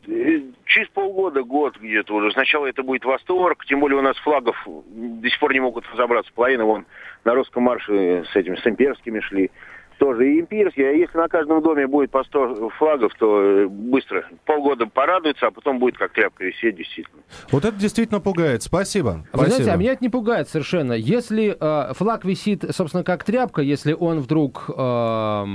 Полгода, 1.26 1.42
год 1.42 1.76
где-то 1.78 2.14
уже. 2.14 2.30
Сначала 2.30 2.66
это 2.66 2.84
будет 2.84 3.04
восторг, 3.04 3.64
тем 3.66 3.80
более 3.80 3.98
у 3.98 4.02
нас 4.02 4.16
флагов 4.18 4.56
до 4.66 5.28
сих 5.28 5.38
пор 5.40 5.52
не 5.52 5.58
могут 5.60 5.84
разобраться. 5.92 6.32
Половина 6.32 6.64
вон 6.64 6.86
на 7.24 7.34
русском 7.34 7.64
марше 7.64 8.24
с 8.30 8.36
этими, 8.36 8.54
с 8.54 8.64
имперскими 8.64 9.18
шли 9.18 9.50
тоже 9.98 10.32
и 10.32 10.40
имперские. 10.40 10.88
А 10.88 10.92
если 10.92 11.16
на 11.16 11.28
каждом 11.28 11.62
доме 11.62 11.86
будет 11.86 12.10
по 12.10 12.24
100 12.24 12.70
флагов, 12.78 13.12
то 13.18 13.42
э, 13.42 13.66
быстро, 13.66 14.24
полгода 14.44 14.86
порадуется, 14.86 15.46
а 15.46 15.50
потом 15.50 15.78
будет 15.78 15.96
как 15.96 16.12
тряпка 16.12 16.44
висеть, 16.44 16.76
действительно. 16.76 17.22
Вот 17.50 17.64
это 17.64 17.76
действительно 17.76 18.20
пугает. 18.20 18.62
Спасибо. 18.62 19.24
Вы 19.32 19.38
Спасибо. 19.38 19.54
знаете, 19.54 19.70
а 19.72 19.76
меня 19.76 19.92
это 19.92 20.04
не 20.04 20.08
пугает 20.08 20.48
совершенно. 20.48 20.92
Если 20.92 21.56
э, 21.58 21.94
флаг 21.94 22.24
висит, 22.24 22.64
собственно, 22.70 23.04
как 23.04 23.24
тряпка, 23.24 23.62
если 23.62 23.92
он 23.92 24.20
вдруг 24.20 24.70
э, 24.76 25.46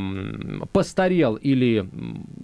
постарел 0.71 1.35
или 1.35 1.87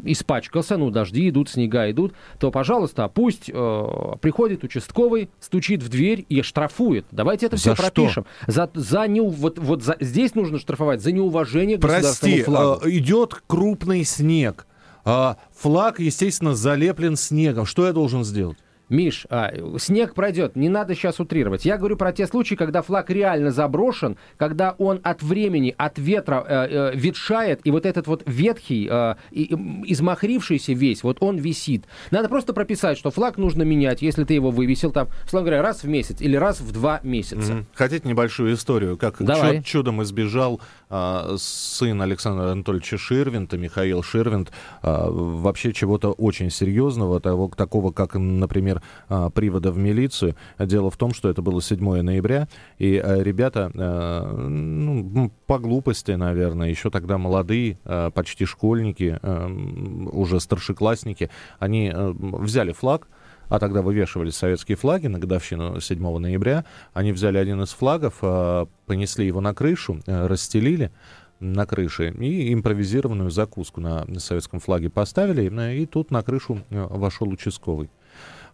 испачкался, 0.04 0.78
ну, 0.78 0.90
дожди 0.90 1.30
идут, 1.30 1.50
снега 1.50 1.90
идут, 1.92 2.14
то, 2.40 2.52
пожалуйста, 2.52 3.08
пусть 3.08 3.50
э, 3.54 3.86
приходит 4.22 4.64
участковый, 4.64 5.30
стучит 5.40 5.84
в 5.84 5.90
дверь 5.90 6.26
и 6.30 6.42
штрафует. 6.42 7.06
Давайте 7.12 7.48
это 7.48 7.58
все 7.58 7.76
за 7.76 7.82
пропишем. 7.82 8.26
Что? 8.44 8.52
За, 8.52 8.70
за 8.74 9.08
не, 9.08 9.22
вот, 9.22 9.60
вот 9.60 9.84
за, 9.84 9.98
здесь 10.00 10.36
нужно 10.36 10.60
штрафовать 10.60 11.02
за 11.02 11.12
неуважение 11.12 11.78
к 11.78 11.87
Прости, 11.88 12.44
флагу. 12.44 12.86
Э, 12.86 12.90
идет 12.92 13.42
крупный 13.48 14.04
снег. 14.04 14.68
А, 15.06 15.38
флаг, 15.56 16.00
естественно, 16.00 16.56
залеплен 16.56 17.16
снегом. 17.16 17.66
Что 17.66 17.88
я 17.88 17.94
должен 17.94 18.24
сделать? 18.24 18.58
Миш, 18.90 19.28
а, 19.30 19.52
снег 19.78 20.14
пройдет, 20.14 20.56
не 20.56 20.70
надо 20.70 20.96
сейчас 20.96 21.20
утрировать. 21.20 21.66
Я 21.66 21.78
говорю 21.78 21.98
про 21.98 22.14
те 22.14 22.26
случаи, 22.26 22.56
когда 22.56 22.82
флаг 22.82 23.10
реально 23.10 23.52
заброшен, 23.52 24.18
когда 24.38 24.76
он 24.78 25.02
от 25.04 25.22
времени, 25.22 25.76
от 25.78 25.98
ветра 25.98 26.46
э, 26.48 26.68
э, 26.70 26.96
ветшает, 26.96 27.62
и 27.66 27.72
вот 27.72 27.86
этот 27.86 28.08
вот 28.08 28.24
ветхий, 28.26 28.88
э, 28.90 29.16
измахрившийся 29.32 30.74
весь, 30.74 31.04
вот 31.04 31.18
он 31.20 31.38
висит. 31.38 31.86
Надо 32.12 32.30
просто 32.30 32.54
прописать, 32.54 32.98
что 32.98 33.12
флаг 33.12 33.38
нужно 33.38 33.64
менять, 33.64 34.02
если 34.02 34.24
ты 34.24 34.34
его 34.34 34.52
вывесил 34.52 34.92
там, 34.92 35.10
словно 35.28 35.48
говоря, 35.48 35.62
раз 35.62 35.84
в 35.84 35.88
месяц 35.88 36.22
или 36.22 36.38
раз 36.38 36.62
в 36.62 36.72
два 36.72 37.02
месяца. 37.04 37.54
Mm-hmm. 37.54 37.66
Хотите 37.74 38.08
небольшую 38.08 38.54
историю, 38.54 38.98
как 38.98 39.18
Давай. 39.20 39.62
чудом 39.64 40.02
избежал 40.04 40.62
э, 40.90 41.36
сын 41.38 42.02
Александра 42.02 42.52
Анатольевича 42.52 42.98
Ширвинта, 42.98 43.58
Михаил 43.58 44.02
Ширвинт, 44.02 44.52
э, 44.82 45.08
вообще 45.10 45.74
чего-то 45.74 46.12
очень 46.12 46.50
серьезного, 46.50 47.20
того, 47.20 47.52
такого, 47.56 47.92
как, 47.92 48.16
например, 48.16 48.77
например, 48.78 48.82
а, 49.10 49.30
привода 49.30 49.72
в 49.72 49.78
милицию. 49.78 50.36
Дело 50.60 50.90
в 50.90 50.98
том, 50.98 51.14
что 51.14 51.30
это 51.30 51.42
было 51.42 51.62
7 51.62 52.02
ноября, 52.02 52.48
и 52.78 52.98
а, 52.98 53.22
ребята, 53.22 53.72
а, 53.74 54.38
ну, 54.38 55.32
по 55.46 55.60
глупости, 55.60 56.12
наверное, 56.12 56.70
еще 56.70 56.90
тогда 56.90 57.18
молодые, 57.18 57.78
почти 58.14 58.46
школьники, 58.46 59.20
уже 60.12 60.40
старшеклассники, 60.40 61.30
они 61.60 61.92
взяли 61.94 62.72
флаг, 62.72 63.08
а 63.50 63.60
тогда 63.60 63.82
вывешивались 63.82 64.36
советские 64.36 64.76
флаги 64.76 65.08
на 65.08 65.20
годовщину 65.20 65.80
7 65.80 66.18
ноября. 66.18 66.66
Они 66.94 67.12
взяли 67.14 67.38
один 67.38 67.62
из 67.62 67.70
флагов, 67.70 68.20
понесли 68.86 69.26
его 69.26 69.42
на 69.42 69.54
крышу, 69.54 70.02
расстелили 70.06 70.92
на 71.40 71.66
крыше 71.66 72.10
и 72.10 72.54
импровизированную 72.54 73.30
закуску 73.30 73.80
на 73.80 74.06
советском 74.20 74.60
флаге 74.60 74.90
поставили, 74.90 75.76
и 75.76 75.86
тут 75.86 76.12
на 76.12 76.24
крышу 76.24 76.60
вошел 76.70 77.30
участковый. 77.30 77.90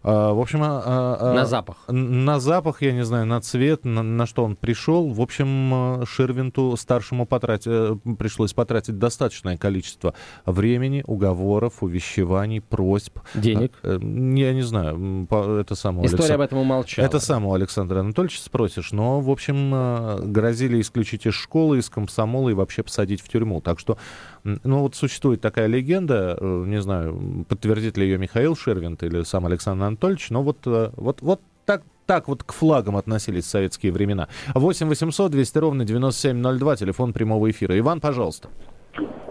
А, 0.04 0.34
в 0.34 0.40
общем... 0.40 0.60
А, 0.62 0.82
а, 1.18 1.32
на 1.32 1.46
запах. 1.46 1.76
На 1.88 2.38
запах, 2.38 2.82
я 2.82 2.92
не 2.92 3.04
знаю, 3.04 3.26
на 3.26 3.40
цвет, 3.40 3.84
на, 3.84 4.02
на 4.02 4.26
что 4.26 4.44
он 4.44 4.54
пришел. 4.54 5.08
В 5.08 5.20
общем, 5.20 6.04
Ширвинту 6.04 6.76
старшему 6.76 7.24
потратить, 7.26 7.66
э, 7.66 7.96
пришлось 8.18 8.52
потратить 8.52 8.98
достаточное 8.98 9.56
количество 9.56 10.14
времени, 10.44 11.02
уговоров, 11.06 11.82
увещеваний, 11.82 12.60
просьб. 12.60 13.18
Денег? 13.34 13.72
Э, 13.82 13.98
я 13.98 14.52
не 14.52 14.62
знаю. 14.62 15.26
Это 15.30 15.74
самого 15.74 16.04
История 16.04 16.24
Алекс... 16.24 16.34
об 16.34 16.40
этом 16.42 16.58
умолчала. 16.58 17.06
Это 17.06 17.18
самого 17.18 17.56
Александра 17.56 18.00
Анатольевича 18.00 18.42
спросишь. 18.42 18.92
Но, 18.92 19.20
в 19.20 19.30
общем, 19.30 20.32
грозили 20.32 20.82
исключить 20.82 21.24
из 21.26 21.34
школы, 21.34 21.78
из 21.78 21.88
комсомола 21.88 22.50
и 22.50 22.54
вообще 22.54 22.82
посадить 22.82 23.22
в 23.22 23.28
тюрьму. 23.28 23.62
Так 23.62 23.78
что 23.78 23.96
ну 24.44 24.80
вот 24.80 24.94
существует 24.94 25.40
такая 25.40 25.66
легенда, 25.66 26.36
э, 26.38 26.64
не 26.66 26.80
знаю, 26.82 27.46
подтвердит 27.48 27.96
ли 27.96 28.04
ее 28.04 28.18
Михаил 28.18 28.54
Шервинт 28.54 29.02
или 29.02 29.22
сам 29.22 29.46
Александр 29.46 29.84
Анатольевич, 29.94 30.30
но 30.30 30.42
вот, 30.42 30.58
э, 30.66 30.90
вот, 30.96 31.22
вот 31.22 31.40
так, 31.64 31.82
так 32.06 32.28
вот 32.28 32.42
к 32.42 32.52
флагам 32.52 32.96
относились 32.96 33.44
в 33.44 33.48
советские 33.48 33.92
времена. 33.92 34.28
8 34.54 34.88
800 34.88 35.30
200 35.30 35.58
ровно 35.58 35.84
9702, 35.84 36.76
телефон 36.76 37.12
прямого 37.12 37.50
эфира. 37.50 37.78
Иван, 37.78 38.00
пожалуйста. 38.00 38.48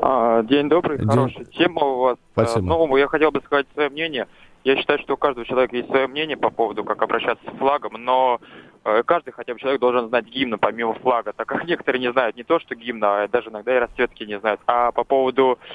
А, 0.01 0.43
день 0.43 0.67
добрый, 0.69 0.97
день... 0.97 1.07
хорошая 1.07 1.45
тема 1.45 1.81
у 1.81 1.99
вас. 1.99 2.17
Спасибо. 2.33 2.65
Ну, 2.65 2.97
я 2.97 3.07
хотел 3.07 3.31
бы 3.31 3.41
сказать 3.45 3.67
свое 3.73 3.89
мнение. 3.89 4.27
Я 4.63 4.77
считаю, 4.77 4.99
что 4.99 5.13
у 5.13 5.17
каждого 5.17 5.45
человека 5.45 5.75
есть 5.75 5.89
свое 5.89 6.07
мнение 6.07 6.37
по 6.37 6.49
поводу, 6.49 6.83
как 6.83 7.01
обращаться 7.01 7.43
с 7.49 7.57
флагом, 7.57 7.93
но 8.03 8.39
э, 8.85 9.03
каждый 9.03 9.31
хотя 9.31 9.53
бы 9.53 9.59
человек 9.59 9.81
должен 9.81 10.07
знать 10.07 10.25
гимн 10.25 10.57
помимо 10.57 10.93
флага, 10.93 11.33
так 11.33 11.47
как 11.47 11.63
некоторые 11.67 12.01
не 12.01 12.11
знают 12.11 12.35
не 12.35 12.43
то, 12.43 12.59
что 12.59 12.75
гимн, 12.75 13.03
а 13.03 13.27
даже 13.27 13.49
иногда 13.49 13.75
и 13.75 13.79
расцветки 13.79 14.23
не 14.23 14.39
знают. 14.39 14.61
А 14.65 14.91
по 14.91 15.03
поводу 15.03 15.57
э, 15.59 15.65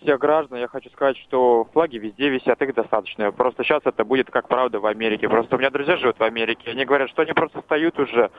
всех 0.00 0.18
граждан 0.18 0.58
я 0.58 0.68
хочу 0.68 0.90
сказать, 0.90 1.16
что 1.18 1.66
флаги 1.72 1.98
везде 1.98 2.28
висят, 2.28 2.60
их 2.62 2.74
достаточно. 2.74 3.30
Просто 3.32 3.62
сейчас 3.62 3.82
это 3.84 4.04
будет 4.04 4.30
как 4.30 4.48
правда 4.48 4.80
в 4.80 4.86
Америке. 4.86 5.28
Просто 5.28 5.56
у 5.56 5.58
меня 5.58 5.70
друзья 5.70 5.96
живут 5.96 6.18
в 6.18 6.22
Америке, 6.22 6.70
они 6.70 6.84
говорят, 6.84 7.10
что 7.10 7.22
они 7.22 7.32
просто 7.32 7.60
стоят 7.60 7.98
уже 7.98 8.30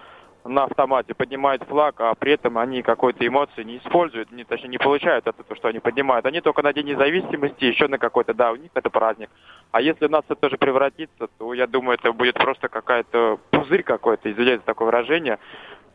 на 0.44 0.64
автомате 0.64 1.14
поднимают 1.14 1.64
флаг, 1.64 1.96
а 2.00 2.14
при 2.16 2.34
этом 2.34 2.58
они 2.58 2.82
какой-то 2.82 3.26
эмоции 3.26 3.64
не 3.64 3.78
используют, 3.78 4.32
не, 4.32 4.44
точнее 4.44 4.70
не 4.70 4.78
получают 4.78 5.28
от 5.28 5.40
этого, 5.40 5.56
что 5.56 5.68
они 5.68 5.80
поднимают. 5.80 6.26
Они 6.26 6.42
только 6.42 6.62
на 6.64 6.74
День 6.74 6.88
независимости, 6.88 7.66
еще 7.66 7.88
на 7.88 7.98
какой-то, 7.98 8.34
да, 8.34 8.52
у 8.52 8.56
них 8.56 8.72
это 8.74 8.90
праздник. 8.90 9.30
А 9.72 9.82
если 9.82 10.06
у 10.06 10.10
нас 10.10 10.24
это 10.26 10.36
тоже 10.36 10.58
превратится, 10.58 11.28
то 11.38 11.54
я 11.54 11.68
думаю, 11.68 11.98
это 11.98 12.12
будет 12.12 12.36
просто 12.36 12.70
какая-то 12.70 13.40
пузырь 13.52 13.84
какой-то, 13.84 14.32
извиняюсь 14.32 14.60
за 14.60 14.66
такое 14.66 14.88
выражение. 14.88 15.40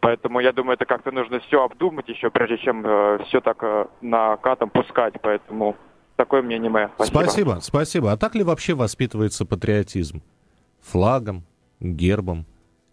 Поэтому 0.01 0.41
я 0.41 0.53
думаю, 0.53 0.75
это 0.75 0.85
как-то 0.85 1.11
нужно 1.11 1.41
все 1.41 1.63
обдумать 1.63 2.09
еще, 2.09 2.31
прежде 2.31 2.59
чем 2.59 2.85
э, 2.85 3.19
все 3.27 3.41
так 3.41 3.63
э, 3.63 3.87
накатом 4.01 4.71
пускать. 4.71 5.15
Поэтому 5.21 5.77
такое 6.17 6.43
мнение 6.43 6.71
мое. 6.71 6.91
Спасибо. 6.97 7.19
спасибо, 7.19 7.59
спасибо. 7.61 8.13
А 8.13 8.17
так 8.17 8.35
ли 8.35 8.43
вообще 8.43 8.75
воспитывается 8.75 9.45
патриотизм? 9.45 10.23
Флагом, 10.81 11.45
гербом? 11.81 12.47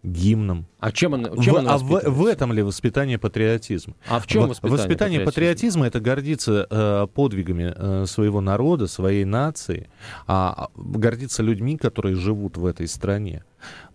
гимном. 0.04 0.66
А 0.84 0.92
чем 0.92 1.14
он, 1.14 1.40
чем 1.40 1.54
в, 1.54 1.56
он 1.56 1.68
а 1.68 1.78
в, 1.78 2.10
в 2.10 2.26
этом 2.26 2.52
ли 2.52 2.60
воспитание 2.60 3.18
патриотизма? 3.18 3.94
А 4.06 4.20
в 4.20 4.26
чем 4.26 4.48
воспитание, 4.48 4.76
воспитание 4.76 5.20
патриотизма? 5.20 5.24
патриотизма 5.24 5.86
это 5.86 6.00
гордиться 6.00 6.66
э, 6.68 7.06
подвигами 7.06 7.72
э, 7.74 8.04
своего 8.06 8.42
народа, 8.42 8.86
своей 8.86 9.24
нации, 9.24 9.88
а 10.26 10.68
гордиться 10.76 11.42
людьми, 11.42 11.78
которые 11.78 12.16
живут 12.16 12.58
в 12.58 12.66
этой 12.66 12.86
стране. 12.86 13.44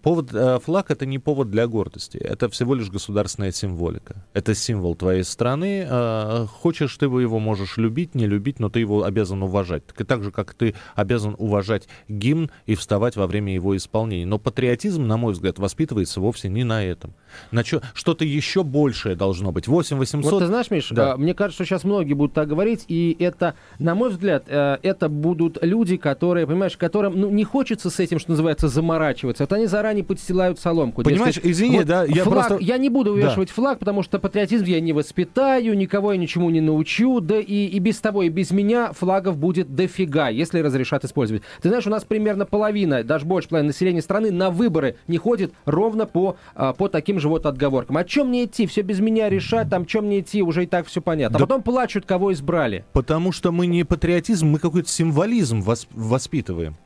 Повод, 0.01 0.33
э, 0.33 0.59
флаг 0.63 0.91
это 0.91 1.05
не 1.05 1.19
повод 1.19 1.51
для 1.51 1.67
гордости, 1.67 2.17
это 2.17 2.47
всего 2.49 2.73
лишь 2.73 2.89
государственная 2.89 3.51
символика. 3.51 4.25
Это 4.33 4.55
символ 4.55 4.95
твоей 4.95 5.23
страны. 5.23 5.85
Э, 5.89 6.45
хочешь 6.49 6.95
ты 6.95 7.05
его 7.05 7.39
можешь 7.39 7.75
любить, 7.77 8.15
не 8.15 8.25
любить, 8.25 8.59
но 8.59 8.69
ты 8.69 8.79
его 8.79 9.03
обязан 9.03 9.43
уважать. 9.43 9.85
Так, 9.85 10.07
так 10.07 10.23
же, 10.23 10.31
как 10.31 10.53
ты 10.53 10.73
обязан 10.95 11.35
уважать 11.37 11.87
гимн 12.07 12.49
и 12.65 12.75
вставать 12.75 13.17
во 13.17 13.27
время 13.27 13.53
его 13.53 13.75
исполнения. 13.75 14.25
Но 14.25 14.39
патриотизм, 14.39 15.05
на 15.05 15.17
мой 15.17 15.33
взгляд, 15.33 15.59
воспитывается 15.59 16.21
вовсе 16.21 16.47
не 16.47 16.63
на 16.63 16.78
на 16.79 16.85
этом. 16.85 17.13
На 17.51 17.63
чё, 17.63 17.81
что-то 17.93 18.25
еще 18.25 18.63
большее 18.63 19.15
должно 19.15 19.51
быть. 19.51 19.67
8 19.67 19.97
800... 19.97 20.31
Вот 20.31 20.39
ты 20.39 20.47
знаешь, 20.47 20.71
Миш, 20.71 20.89
да. 20.89 21.17
мне 21.17 21.33
кажется, 21.33 21.63
что 21.63 21.65
сейчас 21.65 21.83
многие 21.83 22.13
будут 22.13 22.33
так 22.33 22.47
говорить, 22.47 22.85
и 22.87 23.15
это, 23.19 23.55
на 23.77 23.95
мой 23.95 24.09
взгляд, 24.09 24.45
э, 24.47 24.77
это 24.81 25.09
будут 25.09 25.57
люди, 25.61 25.97
которые, 25.97 26.47
понимаешь, 26.47 26.75
которым 26.77 27.19
ну, 27.19 27.29
не 27.29 27.43
хочется 27.43 27.89
с 27.89 27.99
этим, 27.99 28.19
что 28.19 28.31
называется, 28.31 28.67
заморачиваться. 28.67 29.43
Вот 29.43 29.53
они 29.53 29.67
заранее 29.67 30.03
подстилают 30.03 30.59
соломку. 30.59 31.03
Понимаешь, 31.03 31.35
Дескать, 31.35 31.51
извини, 31.51 31.77
вот 31.79 31.87
да, 31.87 32.03
я 32.03 32.23
флаг, 32.23 32.47
просто... 32.47 32.63
Я 32.63 32.77
не 32.77 32.89
буду 32.89 33.13
увешивать 33.13 33.49
да. 33.49 33.53
флаг, 33.53 33.79
потому 33.79 34.03
что 34.03 34.19
патриотизм 34.19 34.65
я 34.65 34.81
не 34.81 34.93
воспитаю, 34.93 35.77
никого 35.77 36.13
я 36.13 36.17
ничему 36.17 36.49
не 36.49 36.61
научу, 36.61 37.19
да 37.19 37.39
и, 37.39 37.65
и 37.65 37.79
без 37.79 37.99
того, 37.99 38.23
и 38.23 38.29
без 38.29 38.51
меня 38.51 38.91
флагов 38.91 39.37
будет 39.37 39.75
дофига, 39.75 40.29
если 40.29 40.59
разрешат 40.59 41.05
использовать. 41.05 41.43
Ты 41.61 41.69
знаешь, 41.69 41.85
у 41.85 41.89
нас 41.91 42.03
примерно 42.03 42.45
половина, 42.45 43.03
даже 43.03 43.25
больше 43.25 43.49
половины 43.49 43.67
населения 43.67 44.01
страны 44.01 44.31
на 44.31 44.49
выборы 44.49 44.95
не 45.07 45.17
ходит 45.17 45.53
ровно 45.65 46.05
по, 46.05 46.37
а, 46.69 46.73
по 46.73 46.87
таким 46.87 47.19
же 47.19 47.29
вот 47.29 47.45
отговоркам. 47.45 47.97
О 47.97 48.03
чем 48.03 48.29
мне 48.29 48.45
идти? 48.45 48.67
Все 48.67 48.81
без 48.81 48.99
меня 48.99 49.29
решать, 49.29 49.69
там, 49.69 49.85
чем 49.85 50.05
мне 50.05 50.19
идти, 50.19 50.41
уже 50.41 50.63
и 50.63 50.67
так 50.67 50.87
все 50.87 51.01
понятно. 51.01 51.37
А 51.37 51.39
да 51.39 51.45
потом 51.45 51.63
плачут, 51.63 52.05
кого 52.05 52.31
избрали. 52.33 52.85
Потому 52.93 53.31
что 53.31 53.51
мы 53.51 53.67
не 53.67 53.83
патриотизм, 53.83 54.47
мы 54.47 54.59
какой-то 54.59 54.89
символизм 54.89 55.63
воспитываем. 55.91 56.77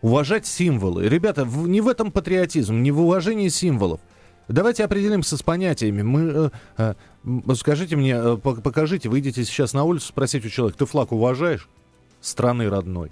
Уважать 0.00 0.46
символы. 0.46 1.08
Ребята, 1.08 1.44
в, 1.44 1.68
не 1.68 1.80
в 1.80 1.88
этом 1.88 2.12
патриотизм, 2.12 2.82
не 2.82 2.90
в 2.90 3.00
уважении 3.00 3.48
символов. 3.48 4.00
Давайте 4.46 4.84
определимся 4.84 5.36
с 5.36 5.42
понятиями. 5.42 6.02
Мы, 6.02 6.20
э, 6.20 6.50
э, 6.78 7.54
скажите 7.54 7.96
мне, 7.96 8.14
э, 8.16 8.36
покажите, 8.36 9.08
выйдите 9.08 9.44
сейчас 9.44 9.72
на 9.72 9.84
улицу, 9.84 10.08
спросите 10.08 10.46
у 10.46 10.50
человека, 10.50 10.78
ты 10.78 10.86
флаг 10.86 11.12
уважаешь 11.12 11.68
страны 12.20 12.70
родной? 12.70 13.10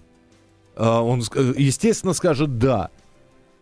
А 0.76 1.02
он, 1.02 1.22
э, 1.34 1.54
естественно, 1.56 2.12
скажет 2.12 2.58
«да». 2.58 2.90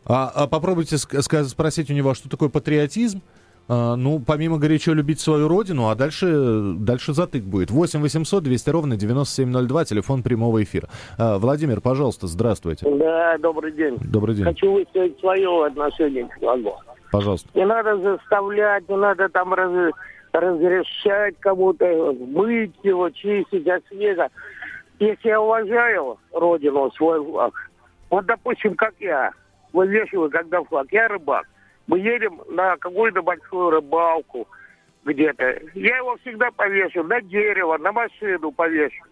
А, 0.07 0.31
а 0.35 0.47
попробуйте 0.47 0.99
спросить 0.99 1.91
у 1.91 1.95
него, 1.95 2.11
а 2.11 2.15
что 2.15 2.29
такое 2.29 2.49
патриотизм. 2.49 3.23
А, 3.67 3.97
ну, 3.97 4.21
помимо 4.21 4.59
горячо 4.59 4.93
любить 4.93 5.21
свою 5.21 5.49
родину, 5.49 5.89
а 5.89 5.95
дальше, 5.95 6.75
дальше 6.79 7.15
затык 7.15 7.45
будет. 7.45 7.71
8 7.71 8.01
800 8.01 8.43
200 8.43 8.71
ровно 8.71 8.97
9702, 8.97 9.85
телефон 9.87 10.23
прямого 10.23 10.63
эфира. 10.63 10.89
А, 11.17 11.39
Владимир, 11.39 11.81
пожалуйста, 11.81 12.27
здравствуйте. 12.27 12.87
Да, 12.89 13.39
добрый 13.39 13.73
день. 13.73 13.97
Добрый 14.01 14.35
день. 14.35 14.45
Хочу 14.45 14.73
высказать 14.73 15.19
свое 15.19 15.67
отношение 15.67 16.27
к 16.27 16.39
флагу. 16.39 16.75
Пожалуйста. 17.11 17.49
Не 17.55 17.65
надо 17.65 17.97
заставлять, 17.97 18.89
не 18.89 18.97
надо 18.97 19.29
там 19.29 19.55
раз, 19.55 19.93
разрешать 20.33 21.37
кому-то 21.41 22.13
мыть 22.13 22.75
его, 22.83 23.09
чистить 23.11 23.67
от 23.69 23.83
снега. 23.89 24.29
Если 24.99 25.29
я 25.29 25.41
уважаю 25.41 26.19
родину, 26.33 26.91
свой 26.97 27.25
флаг, 27.25 27.55
вот, 28.11 28.27
допустим, 28.27 28.75
как 28.75 28.95
я, 29.01 29.33
вывешиваю, 29.75 30.31
когда 30.31 30.63
флаг. 30.63 30.87
Я 30.91 31.09
рыбак. 31.09 31.47
Мы 31.87 31.99
едем 31.99 32.41
на 32.49 32.77
какую-то 32.79 33.23
большую 33.23 33.71
рыбалку 33.71 34.49
где-то. 35.05 35.61
Я 35.75 35.99
его 35.99 36.17
всегда 36.23 36.51
повешу 36.51 37.03
на 37.05 37.21
дерево, 37.21 37.77
на 37.77 37.93
машину 37.93 38.53
повешу. 38.53 39.05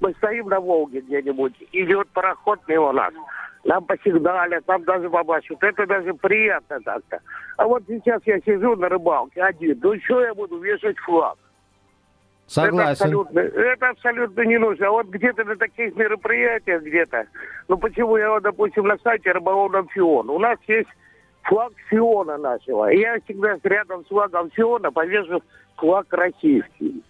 Мы 0.00 0.12
стоим 0.14 0.48
на 0.48 0.58
Волге 0.58 1.00
где-нибудь, 1.00 1.54
идет 1.70 2.08
пароход 2.08 2.58
мимо 2.66 2.90
нас. 2.92 3.14
Нам 3.62 3.84
посигналят, 3.84 4.66
нам 4.66 4.82
даже 4.82 5.08
побачат. 5.08 5.62
Это 5.62 5.86
даже 5.86 6.12
приятно 6.14 6.80
так-то. 6.80 7.20
А 7.56 7.68
вот 7.68 7.84
сейчас 7.86 8.20
я 8.24 8.40
сижу 8.40 8.74
на 8.74 8.88
рыбалке 8.88 9.40
один. 9.40 9.78
Ну 9.80 9.94
что 10.00 10.22
я 10.22 10.34
буду 10.34 10.58
вешать 10.58 10.98
флаг? 10.98 11.38
Согласен. 12.52 13.06
Это 13.06 13.20
абсолютно, 13.20 13.38
это 13.38 13.88
абсолютно 13.88 14.42
не 14.42 14.58
нужно. 14.58 14.86
А 14.88 14.90
вот 14.90 15.06
где-то 15.06 15.44
на 15.44 15.56
таких 15.56 15.96
мероприятиях 15.96 16.82
где-то, 16.82 17.26
ну 17.68 17.78
почему 17.78 18.16
я, 18.18 18.30
вот, 18.30 18.42
допустим, 18.42 18.84
на 18.84 18.98
сайте 18.98 19.32
рыболовном 19.32 19.88
Фион, 19.88 20.28
у 20.28 20.38
нас 20.38 20.58
есть 20.68 20.88
флаг 21.44 21.72
Фиона 21.88 22.36
нашего. 22.36 22.92
И 22.92 23.00
я 23.00 23.18
всегда 23.24 23.56
рядом 23.62 24.04
с 24.04 24.08
флагом 24.08 24.50
Фиона 24.50 24.92
повешу 24.92 25.42
флаг 25.76 26.06
российский. 26.10 27.02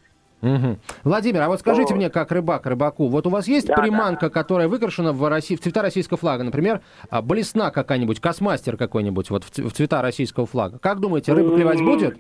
Угу. 0.43 0.79
Владимир, 1.05 1.43
а 1.43 1.49
вот 1.49 1.61
скажите 1.61 1.95
О. 1.95 1.97
мне, 1.97 2.11
как 2.11 2.33
рыбак, 2.33 2.67
рыбаку, 2.67 3.07
вот 3.07 3.27
у 3.29 3.31
вас 3.31 3.47
есть 3.47 3.69
да, 3.69 3.77
приманка, 3.77 4.27
да. 4.27 4.31
которая 4.31 4.67
выкрашена 4.67 5.13
в, 5.13 5.29
России, 5.29 5.55
в 5.55 5.61
цвета 5.61 5.83
российского 5.83 6.19
флага, 6.19 6.43
например, 6.43 6.83
а, 7.11 7.23
блесна 7.23 7.71
какая-нибудь, 7.71 8.21
космастер 8.21 8.77
какой-нибудь, 8.77 9.31
вот 9.31 9.45
в 9.45 9.73
цвета 9.73 10.03
российского 10.03 10.47
флага. 10.47 10.79
Как 10.81 10.99
думаете, 10.99 11.33
рыба 11.33 11.55
клевать 11.55 11.81
будет? 11.81 12.17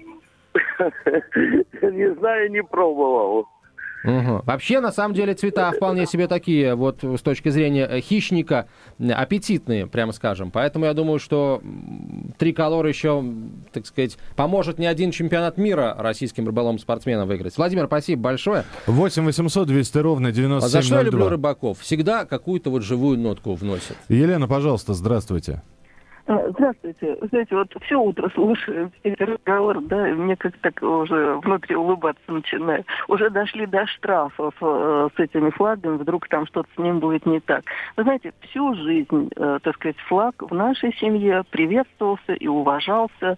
Не 1.82 2.14
знаю, 2.14 2.50
не 2.50 2.62
пробовал. 2.62 3.48
Угу. 4.04 4.42
Вообще, 4.46 4.80
на 4.80 4.90
самом 4.90 5.14
деле, 5.14 5.34
цвета 5.34 5.70
вполне 5.70 6.06
себе 6.06 6.26
такие, 6.26 6.74
вот 6.74 7.04
с 7.04 7.20
точки 7.20 7.50
зрения 7.50 7.86
э, 7.86 8.00
хищника, 8.00 8.66
аппетитные, 8.98 9.86
прямо 9.86 10.12
скажем. 10.12 10.50
Поэтому 10.50 10.86
я 10.86 10.94
думаю, 10.94 11.20
что 11.20 11.62
триколор 12.38 12.84
еще, 12.86 13.24
так 13.72 13.86
сказать, 13.86 14.18
поможет 14.34 14.78
не 14.78 14.86
один 14.86 15.12
чемпионат 15.12 15.56
мира 15.56 15.94
российским 15.98 16.46
рыболовным 16.46 16.80
спортсменам 16.80 17.28
выиграть. 17.28 17.56
Владимир, 17.56 17.86
спасибо 17.86 18.22
большое. 18.22 18.64
8 18.86 19.24
800 19.24 19.68
200 19.68 19.98
ровно 19.98 20.32
9702. 20.32 20.66
А 20.66 20.68
за 20.68 20.82
что 20.82 20.96
я 20.96 21.02
люблю 21.02 21.28
рыбаков? 21.28 21.78
Всегда 21.78 22.24
какую-то 22.24 22.70
вот 22.70 22.82
живую 22.82 23.18
нотку 23.18 23.54
вносят. 23.54 23.96
Елена, 24.08 24.48
пожалуйста, 24.48 24.94
здравствуйте. 24.94 25.62
А, 26.32 26.48
здравствуйте. 26.48 27.18
Знаете, 27.30 27.54
вот 27.54 27.68
все 27.82 28.00
утро 28.00 28.30
слушаю 28.30 28.90
эти 29.02 29.22
разговоры, 29.22 29.80
да, 29.82 30.08
и 30.08 30.12
мне 30.12 30.34
как 30.36 30.56
так 30.58 30.82
уже 30.82 31.34
внутри 31.44 31.76
улыбаться 31.76 32.32
начинает. 32.32 32.86
Уже 33.08 33.28
дошли 33.28 33.66
до 33.66 33.86
штрафов 33.86 34.54
э, 34.62 35.08
с 35.14 35.20
этими 35.20 35.50
флагами, 35.50 35.98
вдруг 35.98 36.28
там 36.28 36.46
что-то 36.46 36.68
с 36.74 36.78
ним 36.78 37.00
будет 37.00 37.26
не 37.26 37.40
так. 37.40 37.64
Вы 37.96 38.04
знаете, 38.04 38.32
всю 38.40 38.74
жизнь, 38.74 39.28
э, 39.36 39.58
так 39.62 39.74
сказать, 39.74 39.98
флаг 40.08 40.34
в 40.40 40.54
нашей 40.54 40.94
семье 40.94 41.44
приветствовался 41.50 42.32
и 42.32 42.46
уважался. 42.46 43.36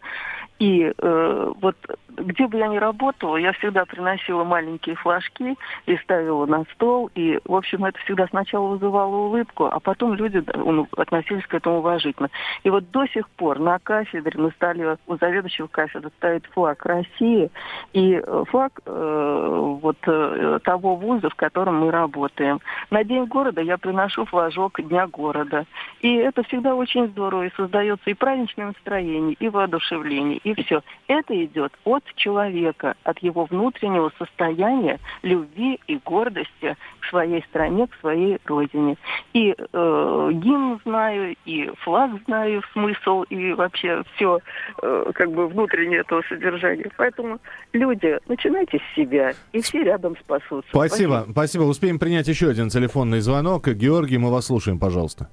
И 0.58 0.92
э, 0.96 1.52
вот 1.60 1.76
где 2.16 2.46
бы 2.46 2.58
я 2.58 2.68
ни 2.68 2.76
работала, 2.76 3.36
я 3.36 3.52
всегда 3.52 3.84
приносила 3.84 4.44
маленькие 4.44 4.94
флажки 4.96 5.56
и 5.86 5.96
ставила 5.98 6.46
на 6.46 6.64
стол. 6.74 7.10
И, 7.14 7.38
в 7.44 7.54
общем, 7.54 7.84
это 7.84 7.98
всегда 8.00 8.26
сначала 8.28 8.68
вызывало 8.68 9.14
улыбку, 9.14 9.66
а 9.66 9.80
потом 9.80 10.14
люди 10.14 10.42
ну, 10.54 10.86
относились 10.96 11.46
к 11.46 11.54
этому 11.54 11.78
уважительно. 11.78 12.30
И 12.62 12.70
вот 12.70 12.90
до 12.90 13.06
сих 13.06 13.28
пор 13.30 13.58
на 13.58 13.78
кафедре, 13.78 14.40
на 14.40 14.50
столе 14.50 14.96
у 15.06 15.16
заведующего 15.16 15.66
кафедры 15.66 16.10
стоит 16.18 16.46
флаг 16.46 16.84
России 16.86 17.50
и 17.92 18.14
э, 18.14 18.44
флаг 18.48 18.80
э, 18.86 19.76
вот 19.82 19.98
э, 20.06 20.58
того 20.62 20.96
вуза, 20.96 21.30
в 21.30 21.34
котором 21.34 21.80
мы 21.80 21.90
работаем. 21.90 22.60
На 22.90 23.04
День 23.04 23.26
города 23.26 23.60
я 23.60 23.78
приношу 23.78 24.24
флажок 24.24 24.80
Дня 24.80 25.06
города. 25.06 25.64
И 26.00 26.14
это 26.14 26.42
всегда 26.44 26.74
очень 26.74 27.08
здорово, 27.08 27.46
и 27.46 27.54
создается 27.56 28.10
и 28.10 28.14
праздничное 28.14 28.66
настроение, 28.66 29.36
и 29.38 29.48
воодушевление, 29.48 30.38
и 30.44 30.54
все. 30.62 30.82
Это 31.08 31.44
идет 31.44 31.72
от 31.84 32.04
человека, 32.14 32.94
от 33.02 33.18
его 33.18 33.46
внутреннего 33.46 34.12
состояния 34.18 35.00
любви 35.22 35.80
и 35.86 35.98
гордости 36.04 36.76
к 37.00 37.06
своей 37.06 37.42
стране, 37.44 37.86
к 37.86 37.94
своей 38.00 38.38
родине. 38.44 38.96
И 39.32 39.54
э, 39.56 40.30
гимн 40.32 40.80
знаю, 40.84 41.34
и 41.44 41.70
флаг 41.78 42.10
знаю, 42.26 42.62
смысл, 42.72 43.22
и 43.24 43.52
вообще 43.52 44.02
все 44.14 44.38
э, 44.82 45.10
как 45.14 45.32
бы 45.32 45.48
внутреннее 45.48 46.00
этого 46.00 46.22
содержания. 46.28 46.90
Поэтому 46.96 47.40
люди, 47.72 48.18
начинайте 48.28 48.78
с 48.78 48.96
себя, 48.96 49.32
и 49.52 49.60
все 49.60 49.82
рядом 49.82 50.16
спасутся. 50.18 50.68
Спасибо, 50.70 51.12
спасибо. 51.14 51.32
спасибо. 51.32 51.62
Успеем 51.62 51.98
принять 51.98 52.28
еще 52.28 52.48
один 52.48 52.68
телефонный 52.68 53.20
звонок. 53.20 53.68
Георгий, 53.68 54.18
мы 54.18 54.30
вас 54.30 54.46
слушаем, 54.46 54.78
пожалуйста. 54.78 55.28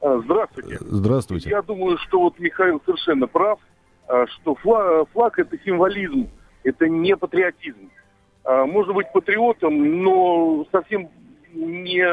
А, 0.00 0.18
здравствуйте. 0.18 0.78
Здравствуйте. 0.80 1.50
Я 1.50 1.62
думаю, 1.62 1.96
что 1.98 2.20
вот 2.20 2.38
Михаил 2.38 2.80
совершенно 2.84 3.26
прав. 3.26 3.58
А, 4.12 4.26
что 4.26 4.54
флаг, 4.56 5.08
флаг 5.12 5.38
это 5.38 5.56
символизм, 5.64 6.28
это 6.64 6.86
не 6.86 7.16
патриотизм. 7.16 7.90
А, 8.44 8.66
можно 8.66 8.92
быть 8.92 9.10
патриотом, 9.10 10.02
но 10.02 10.66
совсем 10.70 11.08
не 11.54 12.04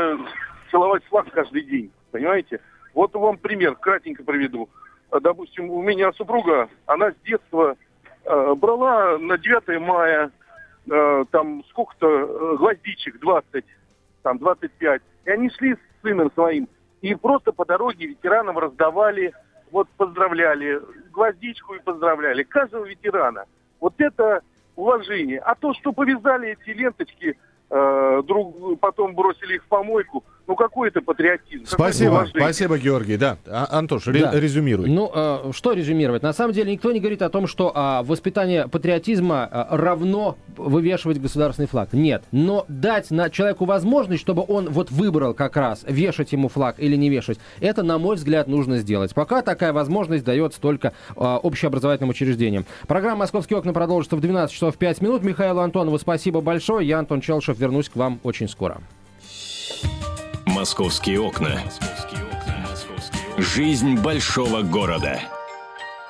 целовать 0.71 1.03
флаг 1.05 1.29
каждый 1.29 1.63
день, 1.63 1.91
понимаете? 2.12 2.62
Вот 2.93 3.13
вам 3.15 3.38
пример, 3.38 3.75
кратенько 3.75 4.23
приведу. 4.23 4.69
А, 5.12 5.19
допустим, 5.19 5.69
у 5.69 5.81
меня 5.81 6.13
супруга, 6.13 6.69
она 6.85 7.12
с 7.12 7.15
детства 7.25 7.75
брала 8.23 9.17
на 9.17 9.38
9 9.38 9.81
мая 9.81 10.31
там 11.31 11.63
сколько-то 11.69 12.07
э, 12.07 12.57
гвоздичек, 12.57 13.19
20, 13.19 13.65
там 14.23 14.38
25. 14.38 15.01
И 15.25 15.29
они 15.29 15.49
шли 15.49 15.75
с 15.75 16.01
сыном 16.01 16.31
своим 16.33 16.67
и 17.01 17.15
просто 17.15 17.51
по 17.51 17.65
дороге 17.65 18.07
ветеранам 18.07 18.57
раздавали 18.57 19.33
вот 19.71 19.88
поздравляли, 19.97 20.82
гвоздичку 21.12 21.75
и 21.75 21.79
поздравляли 21.79 22.43
каждого 22.43 22.86
ветерана. 22.86 23.45
Вот 23.79 23.93
это 23.97 24.41
уважение. 24.75 25.39
А 25.39 25.55
то, 25.55 25.73
что 25.73 25.91
повязали 25.91 26.49
эти 26.49 26.75
ленточки, 26.75 27.38
э, 27.69 28.21
друг, 28.25 28.79
потом 28.79 29.13
бросили 29.13 29.55
их 29.55 29.63
в 29.63 29.67
помойку, 29.67 30.23
ну 30.49 30.55
какой 30.55 30.88
это 30.88 30.99
патриотизм? 31.01 31.63
Спасибо, 31.67 32.27
спасибо, 32.27 32.79
Георгий. 32.79 33.17
Да, 33.17 33.38
а, 33.45 33.67
Антош, 33.77 34.05
да. 34.05 34.31
резюмируй. 34.33 34.89
Ну, 34.89 35.12
э, 35.13 35.51
что 35.53 35.73
резюмировать? 35.73 36.23
На 36.23 36.33
самом 36.33 36.53
деле 36.53 36.71
никто 36.71 36.91
не 36.91 36.99
говорит 36.99 37.21
о 37.21 37.29
том, 37.29 37.45
что 37.45 37.71
э, 37.73 38.03
воспитание 38.03 38.67
патриотизма 38.67 39.47
э, 39.51 39.65
равно 39.69 40.38
вывешивать 40.57 41.21
государственный 41.21 41.67
флаг. 41.67 41.93
Нет. 41.93 42.23
Но 42.31 42.65
дать 42.67 43.12
на 43.12 43.29
человеку 43.29 43.65
возможность, 43.65 44.21
чтобы 44.23 44.43
он 44.47 44.69
вот 44.69 44.89
выбрал 44.89 45.35
как 45.35 45.55
раз, 45.55 45.85
вешать 45.88 46.31
ему 46.31 46.49
флаг 46.49 46.79
или 46.79 46.95
не 46.95 47.12
вешать, 47.12 47.38
это, 47.59 47.83
на 47.83 47.99
мой 47.99 48.15
взгляд, 48.15 48.47
нужно 48.47 48.79
сделать. 48.79 49.13
Пока 49.13 49.43
такая 49.43 49.71
возможность 49.71 50.23
дается 50.25 50.59
только 50.59 50.93
э, 51.15 51.21
общеобразовательным 51.21 52.09
учреждениям. 52.09 52.65
Программа 52.88 53.17
«Московские 53.17 53.59
окна» 53.59 53.71
продолжится 53.71 54.15
в 54.15 54.21
12 54.21 54.51
часов 54.51 54.77
5 54.77 55.01
минут. 55.01 55.21
Михаилу 55.21 55.59
Антонову 55.59 55.99
спасибо 55.99 56.41
большое. 56.41 56.88
Я, 56.88 56.97
Антон 56.97 57.21
Челшев, 57.21 57.59
вернусь 57.59 57.88
к 57.88 57.95
вам 57.95 58.19
очень 58.23 58.49
скоро. 58.49 58.81
Московские 60.60 61.22
окна. 61.22 61.63
Жизнь 63.38 63.95
большого 63.95 64.62
города. 64.62 65.22